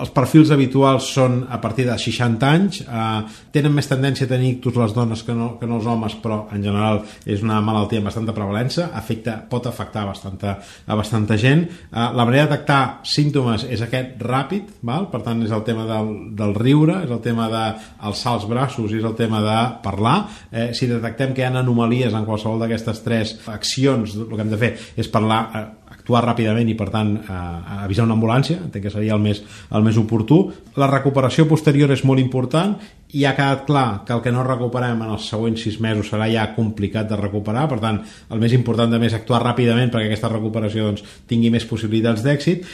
els 0.00 0.12
perfils 0.14 0.52
habituals 0.54 1.08
són 1.14 1.40
a 1.50 1.58
partir 1.62 1.86
de 1.88 1.96
60 1.98 2.48
anys, 2.48 2.80
eh, 2.82 3.38
tenen 3.54 3.74
més 3.74 3.88
tendència 3.90 4.26
a 4.26 4.30
tenir 4.30 4.54
ictus 4.56 4.76
les 4.78 4.94
dones 4.96 5.22
que 5.26 5.34
no, 5.34 5.50
que 5.60 5.66
no 5.66 5.78
els 5.78 5.88
homes, 5.90 6.16
però 6.22 6.40
en 6.54 6.62
general 6.64 7.02
és 7.26 7.42
una 7.44 7.60
malaltia 7.64 8.00
amb 8.02 8.10
bastanta 8.10 8.34
prevalença, 8.36 8.90
afecta, 8.94 9.38
pot 9.50 9.66
afectar 9.66 10.06
bastanta, 10.08 10.58
a 10.86 10.98
bastanta 10.98 11.38
gent. 11.40 11.66
Eh, 11.68 12.08
la 12.14 12.24
manera 12.24 12.46
de 12.46 12.52
detectar 12.52 13.00
símptomes 13.06 13.66
és 13.68 13.82
aquest 13.84 14.22
ràpid, 14.22 14.78
val? 14.82 15.08
per 15.12 15.22
tant 15.26 15.42
és 15.44 15.54
el 15.54 15.64
tema 15.66 15.86
del, 15.88 16.12
del 16.38 16.54
riure, 16.58 17.02
és 17.04 17.14
el 17.14 17.22
tema 17.24 17.48
d'alçar 17.52 18.38
els 18.38 18.48
braços 18.50 18.92
i 18.92 19.00
és 19.00 19.08
el 19.08 19.16
tema 19.18 19.42
de 19.44 19.58
parlar. 19.84 20.18
Eh, 20.50 20.70
si 20.74 20.90
detectem 20.90 21.34
que 21.34 21.42
hi 21.42 21.48
ha 21.48 21.54
anomalies 21.58 22.14
en 22.14 22.26
qualsevol 22.28 22.62
d'aquestes 22.62 23.02
tres 23.04 23.36
accions, 23.48 24.16
el 24.18 24.34
que 24.34 24.42
hem 24.44 24.54
de 24.54 24.60
fer 24.60 24.72
és 24.98 25.10
parlar 25.12 25.42
eh, 25.48 25.66
actuar 26.08 26.24
ràpidament 26.24 26.68
i 26.72 26.74
per 26.74 26.88
tant 26.88 27.10
eh, 27.20 27.82
avisar 27.84 28.06
una 28.08 28.16
ambulància, 28.16 28.56
entenc 28.64 28.86
que 28.86 28.92
seria 28.92 29.12
el 29.12 29.20
més, 29.20 29.42
el 29.76 29.84
més 29.84 29.98
oportú. 30.00 30.40
La 30.80 30.88
recuperació 30.88 31.44
posterior 31.50 31.92
és 31.92 32.04
molt 32.08 32.22
important 32.22 32.78
i 33.12 33.26
ha 33.28 33.34
quedat 33.36 33.66
clar 33.68 34.04
que 34.08 34.16
el 34.16 34.22
que 34.24 34.32
no 34.32 34.44
recuperem 34.46 35.02
en 35.04 35.12
els 35.12 35.28
següents 35.28 35.60
sis 35.60 35.76
mesos 35.84 36.08
serà 36.08 36.30
ja 36.32 36.48
complicat 36.56 37.08
de 37.08 37.20
recuperar, 37.20 37.66
per 37.68 37.80
tant 37.84 38.00
el 38.32 38.40
més 38.40 38.56
important 38.56 38.90
també 38.92 39.08
és 39.08 39.16
actuar 39.16 39.42
ràpidament 39.44 39.92
perquè 39.92 40.08
aquesta 40.08 40.32
recuperació 40.32 40.88
doncs, 40.88 41.04
tingui 41.28 41.52
més 41.52 41.68
possibilitats 41.68 42.24
d'èxit 42.24 42.64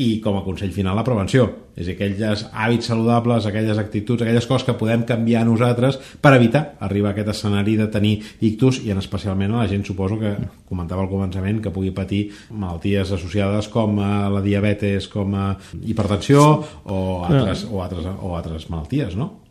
i 0.00 0.18
com 0.22 0.38
a 0.38 0.42
consell 0.42 0.72
final 0.74 0.96
la 0.98 1.04
prevenció 1.06 1.46
és 1.78 1.88
aquells 1.90 2.44
hàbits 2.50 2.88
saludables 2.90 3.46
aquelles 3.46 3.78
actituds, 3.78 4.22
aquelles 4.22 4.46
coses 4.46 4.66
que 4.66 4.76
podem 4.78 5.04
canviar 5.06 5.44
nosaltres 5.46 5.98
per 6.22 6.34
evitar 6.36 6.64
arribar 6.86 7.12
a 7.12 7.14
aquest 7.14 7.30
escenari 7.34 7.76
de 7.78 7.86
tenir 7.90 8.14
ictus 8.46 8.80
i 8.82 8.90
en 8.94 9.02
especialment 9.02 9.54
a 9.54 9.62
la 9.62 9.70
gent 9.70 9.86
suposo 9.86 10.18
que 10.18 10.34
comentava 10.68 11.04
al 11.04 11.12
començament 11.12 11.62
que 11.62 11.74
pugui 11.74 11.94
patir 11.94 12.26
malalties 12.50 13.14
associades 13.14 13.70
com 13.70 14.00
a 14.02 14.28
la 14.34 14.42
diabetes 14.42 15.08
com 15.12 15.34
a 15.38 15.54
hipertensió 15.82 16.44
o 16.84 17.00
altres, 17.26 17.66
o 17.70 17.82
altres, 17.82 18.10
o 18.20 18.36
altres 18.36 18.70
malalties 18.70 19.18
no? 19.18 19.43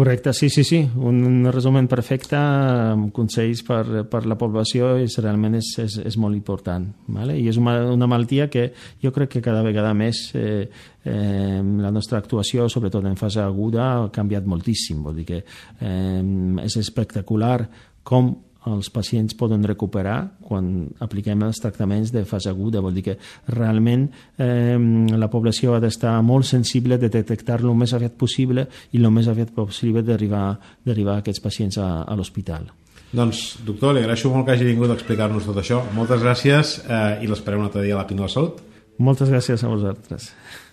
Correcte, 0.00 0.32
sí, 0.32 0.48
sí, 0.48 0.64
sí. 0.64 0.78
Un 0.96 1.44
resum 1.52 1.76
perfecte 1.84 2.38
amb 2.40 3.10
consells 3.12 3.60
per, 3.68 4.06
per 4.08 4.22
la 4.24 4.38
població 4.40 4.94
és, 4.96 5.18
realment 5.20 5.58
és, 5.58 5.68
és, 5.82 5.98
és 6.08 6.16
molt 6.16 6.38
important. 6.38 6.86
Vale? 7.12 7.34
I 7.36 7.50
és 7.52 7.58
una, 7.60 7.74
una 7.92 8.08
malaltia 8.08 8.46
que 8.48 8.70
jo 9.04 9.12
crec 9.12 9.34
que 9.34 9.42
cada 9.44 9.60
vegada 9.60 9.92
més 9.92 10.22
eh, 10.40 10.70
eh, 11.04 11.60
la 11.84 11.92
nostra 11.92 12.16
actuació, 12.16 12.70
sobretot 12.72 13.04
en 13.04 13.20
fase 13.20 13.44
aguda, 13.44 13.90
ha 13.90 14.08
canviat 14.08 14.48
moltíssim. 14.48 15.04
Vol 15.04 15.20
dir 15.20 15.26
que 15.34 15.42
eh, 15.44 16.24
és 16.64 16.80
espectacular 16.80 17.58
com 18.00 18.32
els 18.68 18.90
pacients 18.92 19.36
poden 19.38 19.62
recuperar 19.64 20.18
quan 20.44 20.90
apliquem 21.00 21.40
els 21.46 21.60
tractaments 21.62 22.12
de 22.12 22.24
fase 22.28 22.50
aguda. 22.50 22.82
Vol 22.84 22.98
dir 22.98 23.04
que 23.06 23.16
realment 23.48 24.08
eh, 24.36 24.76
la 25.16 25.30
població 25.32 25.74
ha 25.74 25.80
d'estar 25.80 26.18
molt 26.26 26.48
sensible 26.48 26.98
de 27.00 27.08
detectar-lo 27.08 27.72
el 27.72 27.80
més 27.80 27.94
aviat 27.96 28.18
possible 28.20 28.66
i 28.92 29.00
el 29.00 29.08
més 29.14 29.30
aviat 29.32 29.54
possible 29.56 30.04
d'arribar 30.04 31.16
aquests 31.16 31.40
pacients 31.40 31.80
a, 31.80 32.02
a 32.04 32.18
l'hospital. 32.18 32.68
Doncs, 33.10 33.58
doctor, 33.66 33.96
li 33.96 34.04
agraeixo 34.04 34.30
molt 34.30 34.46
que 34.46 34.54
hagi 34.54 34.68
vingut 34.68 34.92
a 34.92 34.98
explicar-nos 34.98 35.48
tot 35.48 35.56
això. 35.58 35.80
Moltes 35.96 36.22
gràcies 36.22 36.76
eh, 36.84 37.24
i 37.24 37.30
l'esperem 37.30 37.64
un 37.64 37.70
altre 37.70 37.82
dia 37.86 37.96
a 37.96 38.02
la 38.02 38.06
Pina 38.06 38.22
de 38.22 38.28
la 38.28 38.34
Salut. 38.34 38.60
Moltes 39.00 39.32
gràcies 39.32 39.64
a 39.64 39.72
vosaltres. 39.72 40.30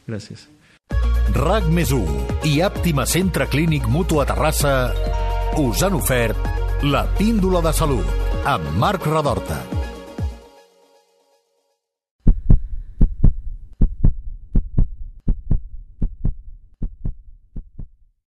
Gràcies. 0.08 0.46
RAC 1.38 1.68
més 1.72 1.92
i 2.48 2.60
Àptima 2.64 3.08
Centre 3.08 3.48
Clínic 3.52 3.88
Mutu 3.92 4.22
a 4.22 4.28
Terrassa 4.30 4.78
us 5.58 5.84
han 5.84 5.98
ofert 5.98 6.67
la 6.84 7.08
píndola 7.18 7.62
de 7.66 7.74
salut 7.74 8.06
amb 8.46 8.78
Marc 8.78 9.06
Radorta. 9.10 9.77